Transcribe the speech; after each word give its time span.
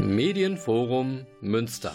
Medienforum 0.00 1.26
Münster. 1.40 1.92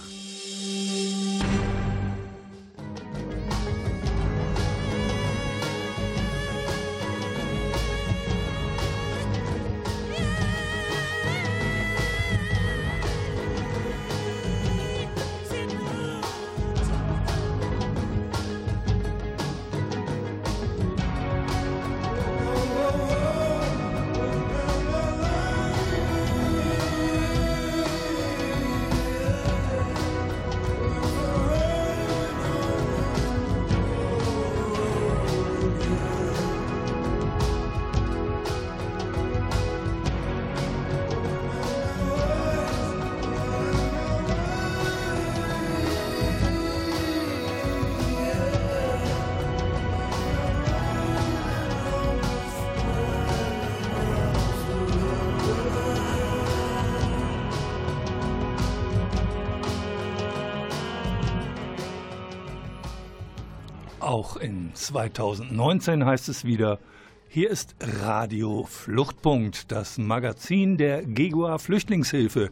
2019 64.74 66.06
heißt 66.06 66.30
es 66.30 66.46
wieder, 66.46 66.80
hier 67.28 67.50
ist 67.50 67.76
Radio 67.82 68.64
Fluchtpunkt, 68.64 69.72
das 69.72 69.98
Magazin 69.98 70.78
der 70.78 71.04
Gegua 71.04 71.58
Flüchtlingshilfe. 71.58 72.50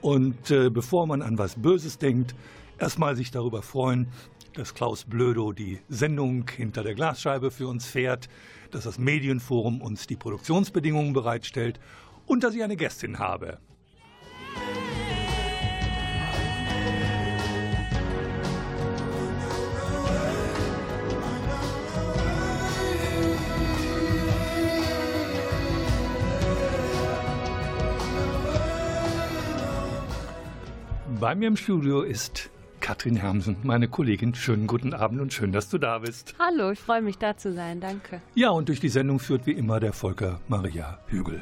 Und 0.00 0.50
äh, 0.50 0.70
bevor 0.70 1.06
man 1.06 1.22
an 1.22 1.38
was 1.38 1.56
Böses 1.56 1.98
denkt, 1.98 2.34
erstmal 2.78 3.16
sich 3.16 3.30
darüber 3.30 3.62
freuen, 3.62 4.08
dass 4.54 4.74
Klaus 4.74 5.04
Blödo 5.04 5.52
die 5.52 5.80
Sendung 5.88 6.48
hinter 6.48 6.82
der 6.82 6.94
Glasscheibe 6.94 7.50
für 7.50 7.66
uns 7.66 7.86
fährt, 7.86 8.28
dass 8.70 8.84
das 8.84 8.98
Medienforum 8.98 9.80
uns 9.80 10.06
die 10.06 10.16
Produktionsbedingungen 10.16 11.12
bereitstellt 11.12 11.80
und 12.26 12.44
dass 12.44 12.54
ich 12.54 12.62
eine 12.62 12.76
Gästin 12.76 13.18
habe. 13.18 13.58
Bei 31.20 31.34
mir 31.36 31.46
im 31.46 31.56
Studio 31.56 32.02
ist 32.02 32.50
Katrin 32.80 33.14
Hermsen, 33.14 33.56
meine 33.62 33.86
Kollegin. 33.86 34.34
Schönen 34.34 34.66
guten 34.66 34.92
Abend 34.92 35.20
und 35.20 35.32
schön, 35.32 35.52
dass 35.52 35.68
du 35.68 35.78
da 35.78 36.00
bist. 36.00 36.34
Hallo, 36.40 36.72
ich 36.72 36.80
freue 36.80 37.02
mich 37.02 37.18
da 37.18 37.36
zu 37.36 37.52
sein. 37.52 37.80
Danke. 37.80 38.20
Ja, 38.34 38.50
und 38.50 38.68
durch 38.68 38.80
die 38.80 38.88
Sendung 38.88 39.20
führt 39.20 39.46
wie 39.46 39.52
immer 39.52 39.78
der 39.78 39.92
Volker 39.92 40.40
Maria 40.48 40.98
Hügel. 41.06 41.40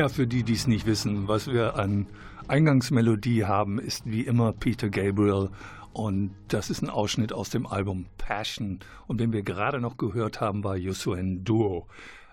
Ja, 0.00 0.08
für 0.08 0.26
die, 0.26 0.44
die 0.44 0.54
es 0.54 0.66
nicht 0.66 0.86
wissen, 0.86 1.28
was 1.28 1.46
wir 1.52 1.76
an 1.76 2.06
Eingangsmelodie 2.48 3.44
haben, 3.44 3.78
ist 3.78 4.10
wie 4.10 4.22
immer 4.22 4.54
Peter 4.54 4.88
Gabriel. 4.88 5.50
Und 5.92 6.30
das 6.48 6.70
ist 6.70 6.80
ein 6.80 6.88
Ausschnitt 6.88 7.34
aus 7.34 7.50
dem 7.50 7.66
Album 7.66 8.06
Passion. 8.16 8.78
Und 9.08 9.20
den 9.20 9.34
wir 9.34 9.42
gerade 9.42 9.78
noch 9.78 9.98
gehört 9.98 10.40
haben, 10.40 10.64
war 10.64 10.74
Yusuen 10.74 11.44
Duo. 11.44 11.86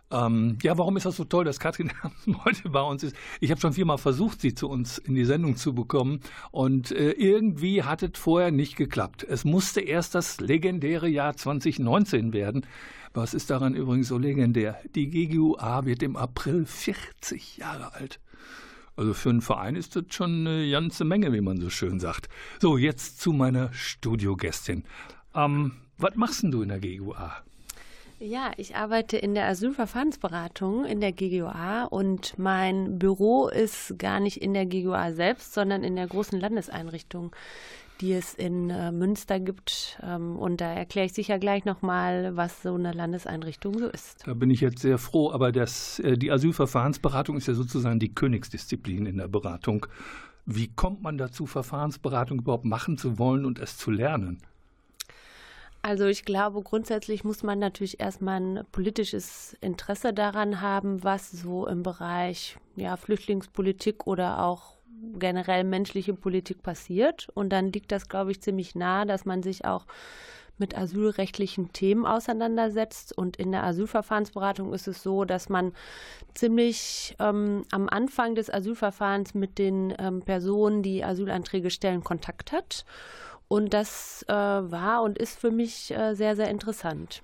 Ähm, 0.09 0.57
ja, 0.63 0.77
warum 0.77 0.95
ist 0.95 1.05
das 1.05 1.17
so 1.17 1.25
toll, 1.25 1.43
dass 1.43 1.59
Katrin 1.59 1.91
heute 2.45 2.69
bei 2.69 2.79
uns 2.79 3.03
ist? 3.03 3.17
Ich 3.41 3.51
habe 3.51 3.59
schon 3.59 3.73
viermal 3.73 3.97
versucht, 3.97 4.39
sie 4.39 4.53
zu 4.53 4.69
uns 4.69 4.97
in 4.97 5.15
die 5.15 5.25
Sendung 5.25 5.57
zu 5.57 5.75
bekommen 5.75 6.21
und 6.51 6.93
äh, 6.93 7.11
irgendwie 7.11 7.83
hat 7.83 8.01
es 8.01 8.11
vorher 8.17 8.51
nicht 8.51 8.77
geklappt. 8.77 9.25
Es 9.27 9.43
musste 9.43 9.81
erst 9.81 10.15
das 10.15 10.39
legendäre 10.39 11.09
Jahr 11.09 11.35
2019 11.35 12.31
werden. 12.31 12.65
Was 13.17 13.33
ist 13.33 13.49
daran 13.49 13.73
übrigens 13.73 14.09
so 14.09 14.19
legendär? 14.19 14.79
Die 14.93 15.09
GGUA 15.09 15.85
wird 15.85 16.03
im 16.03 16.15
April 16.15 16.67
40 16.67 17.57
Jahre 17.57 17.95
alt. 17.95 18.19
Also 18.95 19.15
für 19.15 19.31
einen 19.31 19.41
Verein 19.41 19.75
ist 19.75 19.95
das 19.95 20.03
schon 20.09 20.45
eine 20.45 20.69
ganze 20.69 21.03
Menge, 21.03 21.33
wie 21.33 21.41
man 21.41 21.59
so 21.59 21.71
schön 21.71 21.99
sagt. 21.99 22.29
So, 22.59 22.77
jetzt 22.77 23.19
zu 23.19 23.33
meiner 23.33 23.73
Studiogästin. 23.73 24.83
Ähm, 25.33 25.71
was 25.97 26.13
machst 26.13 26.43
denn 26.43 26.51
du 26.51 26.61
in 26.61 26.69
der 26.69 26.79
GGUA? 26.79 27.41
Ja, 28.19 28.51
ich 28.57 28.75
arbeite 28.75 29.15
in 29.17 29.35
der 29.35 29.47
Asylverfahrensberatung 29.47 30.85
in 30.85 31.01
der 31.01 31.11
GGUA 31.11 31.83
und 31.83 32.33
mein 32.39 32.97
Büro 32.97 33.47
ist 33.47 33.99
gar 33.99 34.19
nicht 34.19 34.37
in 34.37 34.55
der 34.55 34.65
GGUA 34.65 35.11
selbst, 35.11 35.53
sondern 35.53 35.83
in 35.83 35.95
der 35.95 36.07
großen 36.07 36.39
Landeseinrichtung, 36.39 37.35
die 38.01 38.13
es 38.13 38.33
in 38.33 38.71
äh, 38.71 38.91
Münster 38.91 39.39
gibt. 39.39 39.99
Ähm, 40.01 40.35
und 40.35 40.61
da 40.61 40.73
erkläre 40.73 41.05
ich 41.05 41.13
sicher 41.13 41.37
gleich 41.37 41.63
nochmal, 41.65 42.35
was 42.35 42.63
so 42.63 42.73
eine 42.73 42.91
Landeseinrichtung 42.91 43.77
so 43.77 43.87
ist. 43.87 44.25
Da 44.25 44.33
bin 44.33 44.49
ich 44.49 44.61
jetzt 44.61 44.79
sehr 44.79 44.97
froh, 44.97 45.31
aber 45.31 45.51
das, 45.51 45.99
äh, 45.99 46.17
die 46.17 46.31
Asylverfahrensberatung 46.31 47.37
ist 47.37 47.47
ja 47.47 47.53
sozusagen 47.53 47.99
die 47.99 48.15
Königsdisziplin 48.15 49.05
in 49.05 49.17
der 49.17 49.27
Beratung. 49.27 49.85
Wie 50.47 50.69
kommt 50.69 51.03
man 51.03 51.19
dazu, 51.19 51.45
Verfahrensberatung 51.45 52.39
überhaupt 52.39 52.65
machen 52.65 52.97
zu 52.97 53.19
wollen 53.19 53.45
und 53.45 53.59
es 53.59 53.77
zu 53.77 53.91
lernen? 53.91 54.39
Also 55.81 56.05
ich 56.05 56.25
glaube, 56.25 56.61
grundsätzlich 56.61 57.23
muss 57.23 57.43
man 57.43 57.59
natürlich 57.59 57.99
erstmal 57.99 58.41
ein 58.41 58.65
politisches 58.71 59.55
Interesse 59.61 60.13
daran 60.13 60.61
haben, 60.61 61.03
was 61.03 61.31
so 61.31 61.67
im 61.67 61.83
Bereich 61.83 62.57
ja, 62.75 62.97
Flüchtlingspolitik 62.97 64.05
oder 64.05 64.43
auch 64.43 64.77
generell 65.19 65.63
menschliche 65.63 66.13
Politik 66.13 66.63
passiert. 66.63 67.29
Und 67.33 67.49
dann 67.49 67.71
liegt 67.71 67.91
das, 67.91 68.09
glaube 68.09 68.31
ich, 68.31 68.41
ziemlich 68.41 68.75
nahe, 68.75 69.05
dass 69.05 69.25
man 69.25 69.43
sich 69.43 69.65
auch 69.65 69.85
mit 70.57 70.77
asylrechtlichen 70.77 71.71
Themen 71.71 72.05
auseinandersetzt. 72.05 73.15
Und 73.17 73.37
in 73.37 73.51
der 73.51 73.63
Asylverfahrensberatung 73.63 74.73
ist 74.73 74.87
es 74.87 75.03
so, 75.03 75.23
dass 75.23 75.49
man 75.49 75.73
ziemlich 76.33 77.15
ähm, 77.19 77.63
am 77.71 77.87
Anfang 77.89 78.35
des 78.35 78.51
Asylverfahrens 78.51 79.33
mit 79.33 79.57
den 79.57 79.93
ähm, 79.99 80.21
Personen, 80.21 80.81
die 80.83 81.03
Asylanträge 81.03 81.69
stellen, 81.69 82.03
Kontakt 82.03 82.51
hat. 82.51 82.85
Und 83.47 83.73
das 83.73 84.25
äh, 84.27 84.33
war 84.33 85.03
und 85.03 85.17
ist 85.17 85.39
für 85.39 85.51
mich 85.51 85.91
äh, 85.91 86.15
sehr, 86.15 86.35
sehr 86.35 86.49
interessant. 86.49 87.21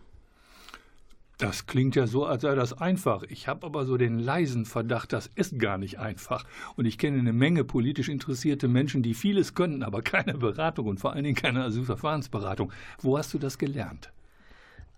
Das 1.37 1.65
klingt 1.65 1.95
ja 1.95 2.07
so, 2.07 2.25
als 2.25 2.43
sei 2.43 2.55
das 2.55 2.79
einfach. 2.79 3.23
Ich 3.23 3.47
habe 3.47 3.65
aber 3.65 3.85
so 3.85 3.97
den 3.97 4.19
leisen 4.19 4.65
Verdacht, 4.65 5.11
das 5.11 5.29
ist 5.35 5.59
gar 5.59 5.77
nicht 5.77 5.99
einfach. 5.99 6.45
Und 6.75 6.85
ich 6.85 6.97
kenne 6.97 7.19
eine 7.19 7.33
Menge 7.33 7.63
politisch 7.63 8.07
interessierte 8.07 8.67
Menschen, 8.67 9.03
die 9.03 9.13
vieles 9.13 9.55
könnten, 9.55 9.83
aber 9.83 10.01
keine 10.01 10.35
Beratung 10.35 10.87
und 10.87 10.99
vor 10.99 11.13
allen 11.13 11.23
Dingen 11.23 11.35
keine 11.35 11.63
Asylverfahrensberatung. 11.63 12.71
Wo 13.01 13.17
hast 13.17 13.33
du 13.33 13.39
das 13.39 13.57
gelernt? 13.57 14.13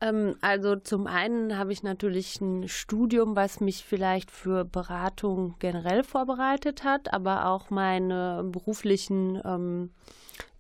Ähm, 0.02 0.36
also 0.42 0.76
zum 0.76 1.08
einen 1.08 1.58
habe 1.58 1.72
ich 1.72 1.84
natürlich 1.84 2.42
ein 2.42 2.68
Studium, 2.68 3.36
was 3.36 3.62
mich 3.62 3.86
vielleicht 3.86 4.30
für 4.30 4.66
Beratung 4.66 5.56
generell 5.60 6.04
vorbereitet 6.04 6.84
hat, 6.84 7.14
aber 7.14 7.46
auch 7.48 7.70
meine 7.70 8.44
beruflichen 8.44 9.42
ähm, 9.46 9.90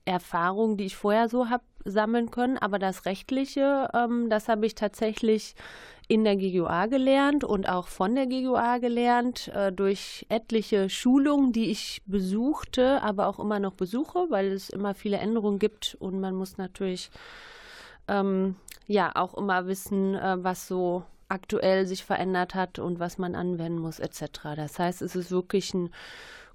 Erfahrungen, 0.06 0.78
die 0.78 0.86
ich 0.86 0.96
vorher 0.96 1.30
so 1.30 1.50
habe 1.50 1.64
sammeln 1.84 2.32
können. 2.32 2.58
Aber 2.58 2.80
das 2.80 3.06
Rechtliche, 3.06 3.90
ähm, 3.94 4.30
das 4.30 4.48
habe 4.48 4.66
ich 4.66 4.76
tatsächlich 4.76 5.56
in 6.08 6.24
der 6.24 6.36
GGUA 6.36 6.86
gelernt 6.86 7.44
und 7.44 7.68
auch 7.68 7.88
von 7.88 8.16
der 8.16 8.28
GGUA 8.28 8.78
gelernt, 8.78 9.48
äh, 9.50 9.72
durch 9.72 10.26
etliche 10.30 10.90
Schulungen, 10.90 11.52
die 11.52 11.72
ich 11.72 12.04
besuchte, 12.06 13.02
aber 13.02 13.28
auch 13.28 13.40
immer 13.40 13.60
noch 13.60 13.74
besuche, 13.74 14.28
weil 14.30 14.52
es 14.52 14.70
immer 14.70 14.94
viele 14.94 15.18
Änderungen 15.18 15.58
gibt 15.58 15.98
und 16.00 16.20
man 16.20 16.36
muss 16.36 16.58
natürlich 16.58 17.10
ähm, 18.08 18.56
ja 18.86 19.12
auch 19.16 19.34
immer 19.34 19.66
wissen, 19.66 20.14
äh, 20.14 20.44
was 20.44 20.68
so 20.68 21.04
aktuell 21.36 21.86
sich 21.86 22.04
verändert 22.04 22.56
hat 22.56 22.80
und 22.80 23.00
was 23.00 23.18
man 23.18 23.36
anwenden 23.36 23.80
muss, 23.80 24.00
etc. 24.00 24.56
Das 24.56 24.80
heißt, 24.80 25.02
es 25.02 25.16
ist 25.16 25.30
wirklich 25.32 25.74
ein 25.74 25.90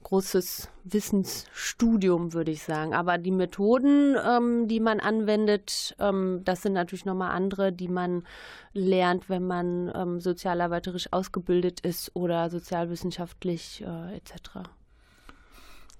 großes 0.03 0.71
Wissensstudium, 0.85 2.33
würde 2.33 2.51
ich 2.51 2.63
sagen. 2.63 2.95
Aber 2.95 3.19
die 3.19 3.31
Methoden, 3.31 4.17
ähm, 4.27 4.67
die 4.67 4.81
man 4.81 4.99
anwendet, 4.99 5.95
ähm, 5.99 6.41
das 6.45 6.63
sind 6.63 6.73
natürlich 6.73 7.05
nochmal 7.05 7.33
andere, 7.33 7.73
die 7.73 7.89
man 7.89 8.25
lernt, 8.73 9.29
wenn 9.29 9.47
man 9.47 9.93
ähm, 9.95 10.21
sozialarbeiterisch 10.21 11.13
ausgebildet 11.13 11.81
ist 11.81 12.17
oder 12.17 12.49
sozialwissenschaftlich 12.49 13.85
äh, 13.87 14.17
etc. 14.17 14.71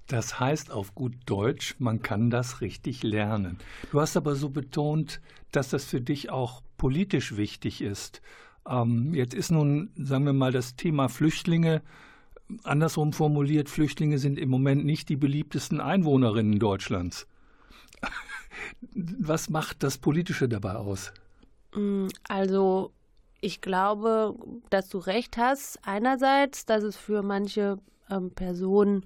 Das 0.07 0.39
heißt 0.39 0.71
auf 0.71 0.95
gut 0.95 1.13
Deutsch, 1.25 1.75
man 1.77 2.01
kann 2.01 2.29
das 2.31 2.59
richtig 2.59 3.03
lernen. 3.03 3.59
Du 3.91 4.01
hast 4.01 4.17
aber 4.17 4.35
so 4.35 4.49
betont, 4.49 5.21
dass 5.51 5.69
das 5.69 5.85
für 5.85 6.01
dich 6.01 6.29
auch 6.31 6.63
politisch 6.77 7.37
wichtig 7.37 7.81
ist. 7.81 8.21
Ähm, 8.67 9.13
jetzt 9.13 9.33
ist 9.33 9.51
nun, 9.51 9.91
sagen 9.95 10.25
wir 10.25 10.33
mal, 10.33 10.51
das 10.51 10.75
Thema 10.75 11.09
Flüchtlinge 11.09 11.81
andersrum 12.63 13.13
formuliert, 13.13 13.69
Flüchtlinge 13.69 14.17
sind 14.17 14.37
im 14.37 14.49
Moment 14.49 14.85
nicht 14.85 15.09
die 15.09 15.15
beliebtesten 15.15 15.79
Einwohnerinnen 15.79 16.59
Deutschlands. 16.59 17.27
Was 18.91 19.49
macht 19.49 19.83
das 19.83 19.97
Politische 19.97 20.49
dabei 20.49 20.75
aus? 20.75 21.13
Mm, 21.73 22.07
also 22.27 22.91
ich 23.39 23.61
glaube, 23.61 24.35
dass 24.69 24.89
du 24.89 24.97
recht 24.99 25.37
hast. 25.37 25.79
Einerseits, 25.83 26.65
dass 26.65 26.83
es 26.83 26.95
für 26.97 27.23
manche 27.23 27.79
ähm, 28.09 28.31
Personen 28.31 29.05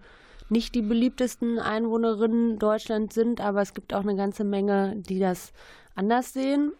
nicht 0.49 0.75
die 0.75 0.81
beliebtesten 0.81 1.59
Einwohnerinnen 1.59 2.59
Deutschlands 2.59 3.15
sind, 3.15 3.41
aber 3.41 3.61
es 3.61 3.73
gibt 3.73 3.93
auch 3.93 4.01
eine 4.01 4.15
ganze 4.15 4.43
Menge, 4.43 4.95
die 4.97 5.19
das 5.19 5.53
anders 5.95 6.33
sehen. 6.33 6.73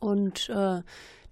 Und 0.00 0.48
äh, 0.50 0.82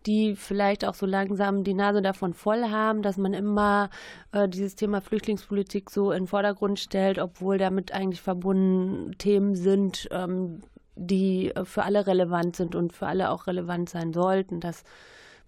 die 0.09 0.37
vielleicht 0.37 0.87
auch 0.87 0.95
so 0.95 1.05
langsam 1.05 1.65
die 1.65 1.75
Nase 1.75 2.01
davon 2.01 2.33
voll 2.33 2.71
haben, 2.71 3.03
dass 3.03 3.19
man 3.19 3.35
immer 3.35 3.91
äh, 4.33 4.49
dieses 4.49 4.75
Thema 4.75 5.03
Flüchtlingspolitik 5.03 5.91
so 5.91 6.13
in 6.13 6.23
den 6.23 6.27
Vordergrund 6.27 6.81
stellt, 6.81 7.19
obwohl 7.19 7.59
damit 7.59 7.93
eigentlich 7.93 8.23
verbunden 8.23 9.13
Themen 9.19 9.55
sind, 9.55 10.09
ähm, 10.11 10.63
die 10.97 11.55
äh, 11.55 11.67
für 11.67 11.83
alle 11.83 12.07
relevant 12.07 12.57
sind 12.57 12.75
und 12.75 12.95
für 12.95 13.07
alle 13.07 13.31
auch 13.31 13.47
relevant 13.47 13.91
sein 13.91 14.15
sollten. 14.15 14.61
Das 14.61 14.83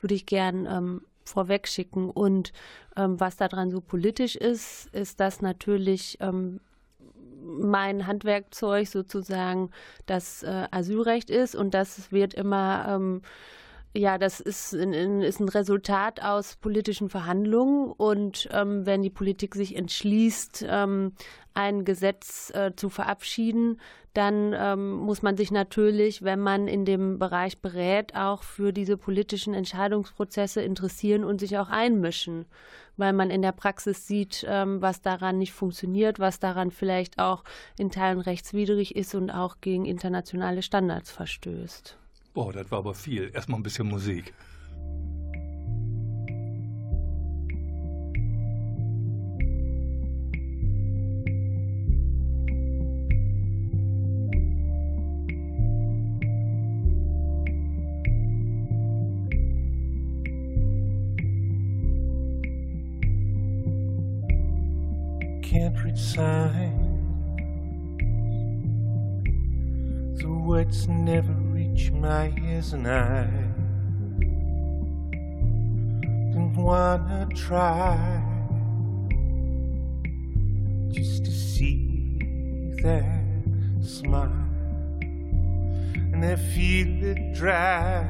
würde 0.00 0.14
ich 0.14 0.26
gern 0.26 0.66
ähm, 0.66 1.00
vorweg 1.24 1.66
schicken. 1.66 2.10
Und 2.10 2.52
ähm, 2.96 3.18
was 3.18 3.38
daran 3.38 3.70
so 3.70 3.80
politisch 3.80 4.36
ist, 4.36 4.94
ist 4.94 5.20
das 5.20 5.40
natürlich 5.40 6.18
ähm, 6.20 6.60
mein 7.42 8.06
Handwerkzeug 8.06 8.88
sozusagen 8.88 9.70
das 10.04 10.42
äh, 10.42 10.66
Asylrecht 10.70 11.30
ist 11.30 11.54
und 11.54 11.72
das 11.72 12.12
wird 12.12 12.34
immer 12.34 12.84
ähm, 12.90 13.22
ja, 13.92 14.18
das 14.18 14.38
ist 14.38 14.72
ein, 14.72 15.20
ist 15.20 15.40
ein 15.40 15.48
Resultat 15.48 16.22
aus 16.22 16.56
politischen 16.56 17.08
Verhandlungen. 17.08 17.90
Und 17.90 18.48
ähm, 18.52 18.86
wenn 18.86 19.02
die 19.02 19.10
Politik 19.10 19.54
sich 19.54 19.74
entschließt, 19.74 20.64
ähm, 20.68 21.12
ein 21.54 21.84
Gesetz 21.84 22.52
äh, 22.54 22.72
zu 22.76 22.88
verabschieden, 22.88 23.80
dann 24.14 24.54
ähm, 24.56 24.92
muss 24.92 25.22
man 25.22 25.36
sich 25.36 25.50
natürlich, 25.50 26.22
wenn 26.22 26.40
man 26.40 26.68
in 26.68 26.84
dem 26.84 27.18
Bereich 27.18 27.60
berät, 27.60 28.14
auch 28.14 28.42
für 28.42 28.72
diese 28.72 28.96
politischen 28.96 29.54
Entscheidungsprozesse 29.54 30.62
interessieren 30.62 31.24
und 31.24 31.40
sich 31.40 31.58
auch 31.58 31.68
einmischen, 31.68 32.46
weil 32.96 33.12
man 33.12 33.30
in 33.30 33.42
der 33.42 33.52
Praxis 33.52 34.06
sieht, 34.06 34.44
ähm, 34.48 34.82
was 34.82 35.00
daran 35.00 35.38
nicht 35.38 35.52
funktioniert, 35.52 36.18
was 36.20 36.38
daran 36.38 36.70
vielleicht 36.70 37.18
auch 37.18 37.44
in 37.76 37.90
Teilen 37.90 38.20
rechtswidrig 38.20 38.94
ist 38.94 39.14
und 39.14 39.30
auch 39.30 39.56
gegen 39.60 39.84
internationale 39.84 40.62
Standards 40.62 41.10
verstößt. 41.10 41.96
Boah, 42.32 42.52
das 42.52 42.70
war 42.70 42.78
aber 42.78 42.94
viel. 42.94 43.30
Erstmal 43.34 43.58
ein 43.58 43.62
bisschen 43.62 43.88
Musik. 43.88 44.32
Can't 65.42 65.98
signs. 65.98 66.70
The 70.20 70.28
words 70.28 70.86
never 70.86 71.49
my 71.88 72.32
ears 72.44 72.72
and 72.72 72.86
I 72.86 73.24
didn't 76.32 76.54
wanna 76.56 77.28
try 77.34 77.96
just 80.92 81.24
to 81.24 81.30
see 81.30 82.18
that 82.82 83.24
smile 83.80 84.50
and 86.22 86.32
I 86.32 86.36
feel 86.36 87.02
it 87.02 87.32
dry. 87.32 88.04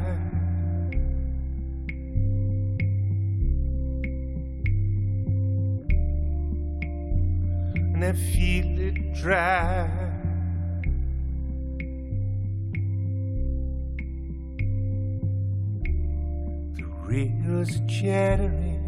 And 7.95 8.05
I 8.05 8.13
feel 8.13 8.81
it 8.81 9.15
dry. 9.15 10.10
Wheels 17.11 17.81
chattering. 17.89 18.87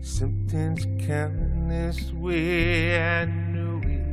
Something's 0.00 0.86
coming 1.04 1.68
this 1.68 2.12
way, 2.12 2.96
I 2.96 3.24
knew 3.24 3.80
it. 3.82 4.06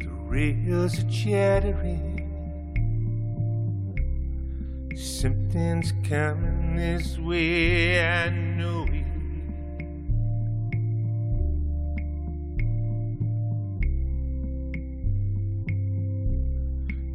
The 0.00 0.10
rails 0.26 0.98
are 0.98 1.08
chattering. 1.08 2.16
Something's 4.96 5.92
coming 6.02 6.74
this 6.74 7.16
way, 7.16 8.04
I 8.04 8.30
knew 8.30 8.86
it. 8.86 8.97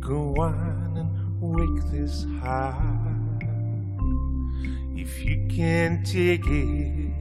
Go 0.03 0.35
on 0.35 0.97
and 0.97 1.09
wake 1.39 1.83
this 1.89 2.25
heart 2.41 2.75
if 4.97 5.23
you 5.23 5.47
can 5.49 6.03
take 6.03 6.45
it. 6.45 7.13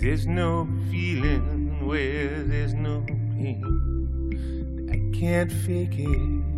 There's 0.00 0.26
no 0.26 0.66
feeling, 0.90 1.86
where 1.86 2.42
there's 2.42 2.72
no 2.72 3.04
pain, 3.06 3.62
I 4.90 4.96
can't 5.14 5.52
fake 5.52 5.98
it. 5.98 6.51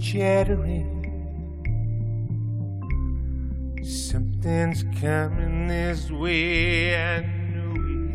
Chattering. 0.00 0.96
Something's 3.82 4.82
coming 5.00 5.68
this 5.68 6.10
way, 6.10 6.96
I 6.96 7.20
knew 7.52 7.74
it. 7.88 8.06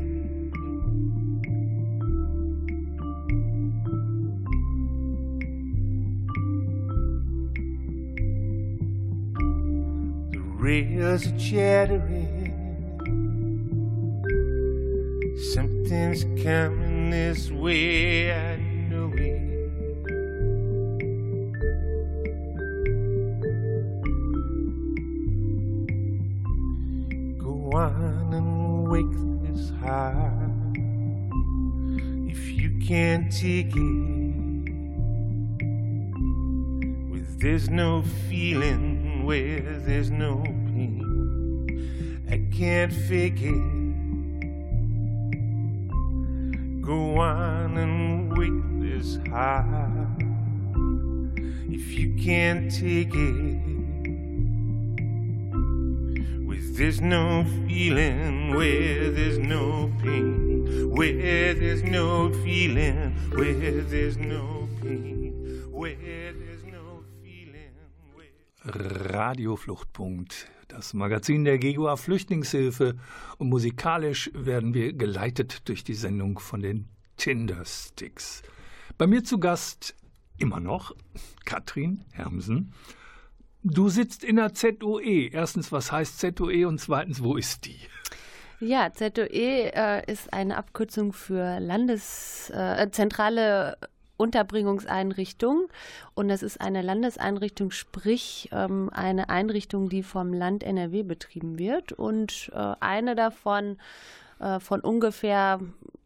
The 10.32 10.40
rails 10.40 11.28
are 11.28 11.38
chattering. 11.38 12.34
Something's 15.54 16.24
coming 16.44 17.10
this 17.10 17.52
way, 17.52 18.32
I 18.34 18.65
Where 37.12 37.22
there's 37.38 37.70
no 37.70 38.02
feeling, 38.28 39.24
where 39.24 39.62
there's 39.86 40.10
no 40.10 40.42
pain, 40.42 42.24
I 42.28 42.42
can't 42.52 42.92
fake 42.92 43.44
it. 43.44 43.62
Go 46.82 47.20
on 47.20 47.78
and 47.78 48.36
wake 48.36 48.82
this 48.82 49.20
heart 49.30 50.24
if 51.70 51.94
you 52.00 52.16
can't 52.16 52.72
take 52.72 53.14
it. 53.14 53.62
with 56.48 56.78
there's 56.78 57.00
no 57.00 57.46
feeling, 57.68 58.56
where 58.56 59.12
there's 59.12 59.38
no 59.38 59.92
pain, 60.02 60.55
where 60.96 61.54
there's 61.54 61.84
no 61.84 62.32
feeling, 62.44 63.14
where 63.32 63.84
there's 63.84 64.18
no 64.18 64.68
pain, 64.82 65.64
where 65.72 66.34
there's 66.34 66.64
no 66.64 67.04
feeling. 67.22 67.72
Radiofluchtpunkt, 68.64 70.48
das 70.70 70.94
Magazin 70.94 71.44
der 71.44 71.58
GEGUA 71.58 71.98
Flüchtlingshilfe 71.98 72.96
und 73.38 73.50
musikalisch 73.50 74.32
werden 74.34 74.74
wir 74.74 74.94
geleitet 74.94 75.68
durch 75.68 75.84
die 75.84 75.96
Sendung 75.96 76.40
von 76.40 76.62
den 76.62 76.88
Tindersticks. 77.18 78.44
Bei 78.98 79.06
mir 79.06 79.26
zu 79.26 79.38
Gast 79.38 79.96
immer 80.38 80.62
noch 80.62 80.96
Katrin 81.44 82.06
Hermsen. 82.14 82.74
Du 83.64 83.90
sitzt 83.90 84.24
in 84.24 84.38
der 84.38 84.54
ZOE. 84.54 85.30
Erstens, 85.32 85.72
was 85.72 85.92
heißt 85.92 86.20
ZOE 86.20 86.68
und 86.68 86.80
zweitens, 86.80 87.22
wo 87.22 87.36
ist 87.36 87.66
die? 87.66 87.80
Ja, 88.60 88.92
ZOE 88.94 89.72
äh, 89.74 90.12
ist 90.12 90.32
eine 90.32 90.58
Abkürzung 90.58 91.12
für 91.12 91.60
Landes, 91.60 92.50
äh, 92.56 92.88
Unterbringungseinrichtung. 94.18 95.68
Und 96.14 96.30
das 96.30 96.42
ist 96.42 96.62
eine 96.62 96.82
Landeseinrichtung, 96.82 97.72
sprich 97.72 98.50
ähm, 98.54 98.90
eine 98.94 99.30
Einrichtung, 99.30 99.90
die 99.90 100.04
vom 100.04 100.32
Land 100.32 100.64
NRW 100.64 101.04
betrieben 101.04 101.60
wird. 101.60 101.92
Und 101.92 102.50
äh, 102.54 102.76
eine 102.80 103.16
davon 103.16 103.78
äh, 104.40 104.60
von 104.60 104.80
ungefähr 104.80 105.60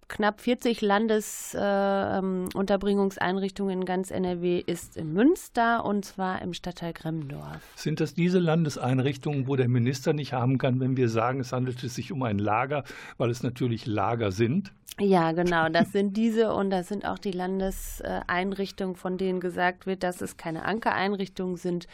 knapp 0.09 0.41
40 0.41 0.81
Landesunterbringungseinrichtungen 0.81 3.69
äh, 3.69 3.73
in 3.79 3.85
ganz 3.85 4.11
NRW 4.11 4.61
ist 4.65 4.97
in 4.97 5.13
Münster 5.13 5.85
und 5.85 6.03
zwar 6.03 6.41
im 6.41 6.53
Stadtteil 6.53 6.91
Gremmendorf. 6.93 7.61
Sind 7.75 8.01
das 8.01 8.13
diese 8.13 8.39
Landeseinrichtungen, 8.39 9.47
wo 9.47 9.55
der 9.55 9.69
Minister 9.69 10.11
nicht 10.13 10.33
haben 10.33 10.57
kann, 10.57 10.81
wenn 10.81 10.97
wir 10.97 11.07
sagen, 11.07 11.39
es 11.39 11.53
handelt 11.53 11.79
sich 11.79 12.11
um 12.11 12.23
ein 12.23 12.39
Lager, 12.39 12.83
weil 13.17 13.29
es 13.29 13.43
natürlich 13.43 13.85
Lager 13.85 14.31
sind? 14.31 14.73
Ja, 14.99 15.31
genau, 15.31 15.69
das 15.69 15.93
sind 15.93 16.17
diese 16.17 16.53
und 16.53 16.71
das 16.71 16.89
sind 16.89 17.05
auch 17.05 17.19
die 17.19 17.31
Landeseinrichtungen, 17.31 18.95
von 18.95 19.17
denen 19.17 19.39
gesagt 19.39 19.85
wird, 19.85 20.03
dass 20.03 20.19
es 20.19 20.35
keine 20.35 20.65
Ankereinrichtungen 20.65 21.55
sind, 21.55 21.87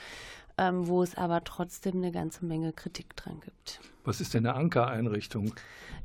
ähm, 0.57 0.87
wo 0.87 1.03
es 1.03 1.15
aber 1.15 1.43
trotzdem 1.43 1.97
eine 1.97 2.11
ganze 2.11 2.45
Menge 2.45 2.73
Kritik 2.73 3.15
dran 3.15 3.39
gibt. 3.41 3.79
Was 4.03 4.21
ist 4.21 4.33
denn 4.33 4.45
eine 4.45 4.55
Ankereinrichtung? 4.55 5.53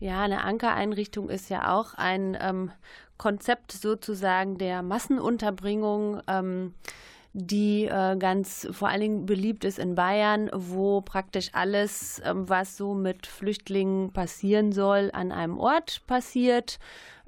Ja, 0.01 0.23
eine 0.23 0.45
Ankereinrichtung 0.45 1.29
ist 1.29 1.51
ja 1.51 1.73
auch 1.73 1.95
ein 1.95 2.37
ähm, 2.41 2.71
Konzept 3.19 3.73
sozusagen 3.73 4.57
der 4.59 4.83
Massenunterbringung. 4.83 6.23
Ähm, 6.27 6.75
die 7.33 7.85
äh, 7.85 8.17
ganz 8.17 8.67
vor 8.73 8.89
allen 8.89 9.01
Dingen 9.01 9.27
beliebt 9.27 9.65
ist 9.65 9.79
in 9.79 9.95
Bayern, 9.95 10.51
wo 10.53 11.01
praktisch 11.01 11.51
alles, 11.53 12.21
ähm, 12.25 12.49
was 12.49 12.77
so 12.77 12.95
mit 12.95 13.27
Flüchtlingen 13.27 14.13
passieren 14.13 14.73
soll, 14.73 15.11
an 15.13 15.31
einem 15.31 15.57
Ort 15.59 16.03
passiert. 16.09 16.81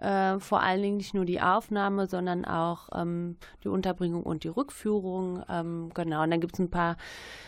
Äh, 0.03 0.41
vor 0.41 0.61
allen 0.63 0.83
Dingen 0.83 0.97
nicht 0.97 1.15
nur 1.15 1.25
die 1.25 1.41
Aufnahme, 1.41 2.09
sondern 2.09 2.45
auch 2.45 2.89
ähm, 2.93 3.37
die 3.63 3.69
Unterbringung 3.69 4.25
und 4.25 4.43
die 4.43 4.49
Rückführung. 4.49 5.45
Ähm, 5.49 5.93
genau, 5.95 6.25
und 6.25 6.31
dann 6.33 6.41
gibt 6.41 6.55
es 6.55 6.59
ein 6.59 6.71
paar 6.71 6.97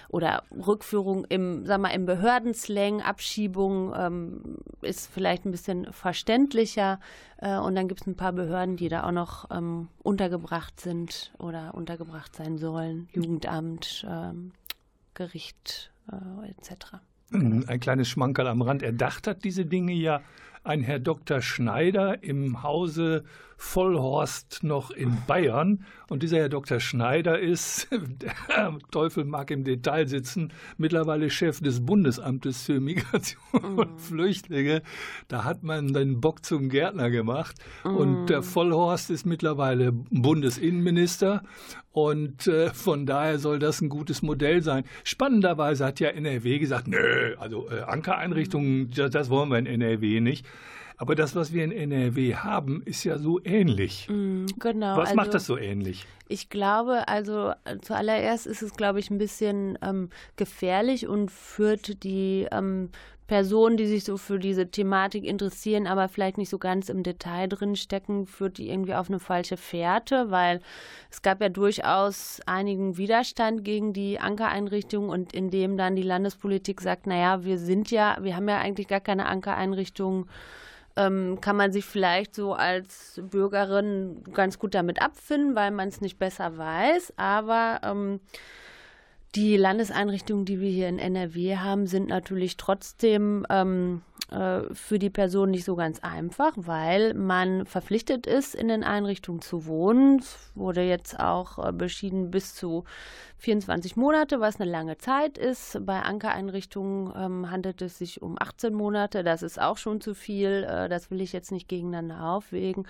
oder 0.08 0.44
Rückführung 0.52 1.24
im, 1.24 1.66
sag 1.66 1.80
mal, 1.80 1.88
im 1.88 2.06
Behördenslang, 2.06 3.02
Abschiebung 3.02 3.92
ähm, 3.96 4.58
ist 4.82 5.12
vielleicht 5.12 5.44
ein 5.44 5.50
bisschen 5.50 5.92
verständlicher. 5.92 7.00
Äh, 7.38 7.58
und 7.58 7.74
dann 7.74 7.88
gibt 7.88 8.02
es 8.02 8.06
ein 8.06 8.16
paar 8.16 8.32
Behörden, 8.32 8.76
die 8.76 8.88
da 8.88 9.02
auch 9.02 9.12
noch 9.12 9.50
ähm, 9.50 9.88
untergebracht 10.04 10.78
sind 10.78 11.32
oder 11.38 11.74
untergebracht 11.74 12.36
sein 12.36 12.58
sollen. 12.58 13.08
Jugendamt, 13.12 14.06
ähm, 14.08 14.52
Gericht 15.14 15.90
äh, 16.12 16.50
etc. 16.50 16.98
Ein 17.32 17.80
kleines 17.80 18.06
Schmankerl 18.08 18.46
am 18.46 18.62
Rand. 18.62 18.84
Erdacht 18.84 19.26
hat 19.26 19.42
diese 19.42 19.66
Dinge 19.66 19.92
ja 19.92 20.20
ein 20.64 20.82
Herr 20.82 20.98
Dr. 20.98 21.42
Schneider 21.42 22.22
im 22.22 22.62
Hause 22.62 23.24
Vollhorst 23.56 24.62
noch 24.62 24.90
in 24.90 25.16
Bayern. 25.26 25.84
Und 26.08 26.22
dieser 26.22 26.38
Herr 26.38 26.48
Dr. 26.48 26.80
Schneider 26.80 27.38
ist, 27.38 27.88
der 28.50 28.78
Teufel 28.90 29.24
mag 29.24 29.50
im 29.50 29.64
Detail 29.64 30.06
sitzen, 30.06 30.52
mittlerweile 30.76 31.30
Chef 31.30 31.60
des 31.60 31.84
Bundesamtes 31.84 32.64
für 32.64 32.80
Migration 32.80 33.40
mhm. 33.52 33.78
und 33.78 34.00
Flüchtlinge. 34.00 34.82
Da 35.28 35.44
hat 35.44 35.62
man 35.62 35.92
den 35.92 36.20
Bock 36.20 36.44
zum 36.44 36.68
Gärtner 36.68 37.10
gemacht. 37.10 37.56
Mhm. 37.84 37.96
Und 37.96 38.26
der 38.26 38.42
Vollhorst 38.42 39.10
ist 39.10 39.24
mittlerweile 39.24 39.92
Bundesinnenminister. 39.92 41.42
Und 41.90 42.48
äh, 42.48 42.70
von 42.70 43.06
daher 43.06 43.38
soll 43.38 43.60
das 43.60 43.80
ein 43.80 43.88
gutes 43.88 44.20
Modell 44.20 44.62
sein. 44.62 44.82
Spannenderweise 45.04 45.84
hat 45.84 46.00
ja 46.00 46.08
NRW 46.08 46.58
gesagt, 46.58 46.88
nö, 46.88 47.36
also 47.38 47.70
äh, 47.70 47.82
Ankereinrichtungen, 47.82 48.90
das, 48.90 49.12
das 49.12 49.30
wollen 49.30 49.48
wir 49.48 49.58
in 49.58 49.66
NRW 49.66 50.20
nicht. 50.20 50.44
Aber 50.96 51.14
das, 51.14 51.34
was 51.34 51.52
wir 51.52 51.64
in 51.64 51.72
NRW 51.72 52.36
haben, 52.36 52.82
ist 52.84 53.04
ja 53.04 53.18
so 53.18 53.40
ähnlich. 53.44 54.08
Mm, 54.08 54.46
genau. 54.58 54.96
Was 54.96 55.10
also, 55.10 55.16
macht 55.16 55.34
das 55.34 55.46
so 55.46 55.58
ähnlich? 55.58 56.06
Ich 56.28 56.50
glaube, 56.50 57.08
also 57.08 57.52
äh, 57.64 57.78
zuallererst 57.80 58.46
ist 58.46 58.62
es, 58.62 58.74
glaube 58.74 59.00
ich, 59.00 59.10
ein 59.10 59.18
bisschen 59.18 59.76
ähm, 59.82 60.10
gefährlich 60.36 61.08
und 61.08 61.30
führt 61.30 62.04
die 62.04 62.46
ähm, 62.52 62.90
Personen, 63.26 63.78
die 63.78 63.86
sich 63.86 64.04
so 64.04 64.18
für 64.18 64.38
diese 64.38 64.70
Thematik 64.70 65.24
interessieren, 65.24 65.86
aber 65.86 66.08
vielleicht 66.08 66.36
nicht 66.36 66.50
so 66.50 66.58
ganz 66.58 66.90
im 66.90 67.02
Detail 67.02 67.48
drin 67.48 67.74
stecken, 67.74 68.26
führt 68.26 68.58
die 68.58 68.68
irgendwie 68.68 68.94
auf 68.94 69.08
eine 69.08 69.18
falsche 69.18 69.56
Fährte, 69.56 70.30
weil 70.30 70.60
es 71.10 71.22
gab 71.22 71.40
ja 71.40 71.48
durchaus 71.48 72.40
einigen 72.44 72.98
Widerstand 72.98 73.64
gegen 73.64 73.94
die 73.94 74.20
Ankereinrichtung 74.20 75.08
und 75.08 75.32
indem 75.32 75.78
dann 75.78 75.96
die 75.96 76.02
Landespolitik 76.02 76.82
sagt, 76.82 77.06
naja, 77.06 77.44
wir 77.44 77.58
sind 77.58 77.90
ja, 77.90 78.18
wir 78.20 78.36
haben 78.36 78.48
ja 78.48 78.58
eigentlich 78.58 78.88
gar 78.88 79.00
keine 79.00 79.24
Ankereinrichtungen 79.26 80.28
ähm, 80.96 81.40
kann 81.40 81.56
man 81.56 81.72
sich 81.72 81.84
vielleicht 81.84 82.34
so 82.34 82.54
als 82.54 83.20
Bürgerin 83.22 84.22
ganz 84.32 84.58
gut 84.58 84.74
damit 84.74 85.02
abfinden, 85.02 85.54
weil 85.54 85.70
man 85.70 85.88
es 85.88 86.00
nicht 86.00 86.18
besser 86.18 86.56
weiß. 86.56 87.14
Aber 87.16 87.80
ähm, 87.82 88.20
die 89.34 89.56
Landeseinrichtungen, 89.56 90.44
die 90.44 90.60
wir 90.60 90.70
hier 90.70 90.88
in 90.88 90.98
NRW 90.98 91.56
haben, 91.56 91.86
sind 91.86 92.08
natürlich 92.08 92.56
trotzdem 92.56 93.44
ähm, 93.50 94.02
äh, 94.13 94.13
für 94.28 94.98
die 94.98 95.10
Person 95.10 95.50
nicht 95.50 95.64
so 95.64 95.76
ganz 95.76 96.00
einfach, 96.00 96.52
weil 96.56 97.14
man 97.14 97.66
verpflichtet 97.66 98.26
ist, 98.26 98.54
in 98.54 98.68
den 98.68 98.82
Einrichtungen 98.82 99.42
zu 99.42 99.66
wohnen. 99.66 100.18
Es 100.18 100.50
wurde 100.54 100.82
jetzt 100.82 101.20
auch 101.20 101.64
äh, 101.64 101.72
beschieden 101.72 102.30
bis 102.30 102.54
zu 102.54 102.84
24 103.38 103.96
Monate, 103.96 104.40
was 104.40 104.60
eine 104.60 104.70
lange 104.70 104.96
Zeit 104.96 105.36
ist. 105.36 105.84
Bei 105.84 106.00
Ankereinrichtungen 106.00 107.12
ähm, 107.16 107.50
handelt 107.50 107.82
es 107.82 107.98
sich 107.98 108.22
um 108.22 108.36
18 108.40 108.72
Monate. 108.72 109.22
Das 109.22 109.42
ist 109.42 109.60
auch 109.60 109.76
schon 109.76 110.00
zu 110.00 110.14
viel. 110.14 110.66
Äh, 110.68 110.88
das 110.88 111.10
will 111.10 111.20
ich 111.20 111.32
jetzt 111.32 111.52
nicht 111.52 111.68
gegeneinander 111.68 112.24
aufwägen. 112.24 112.86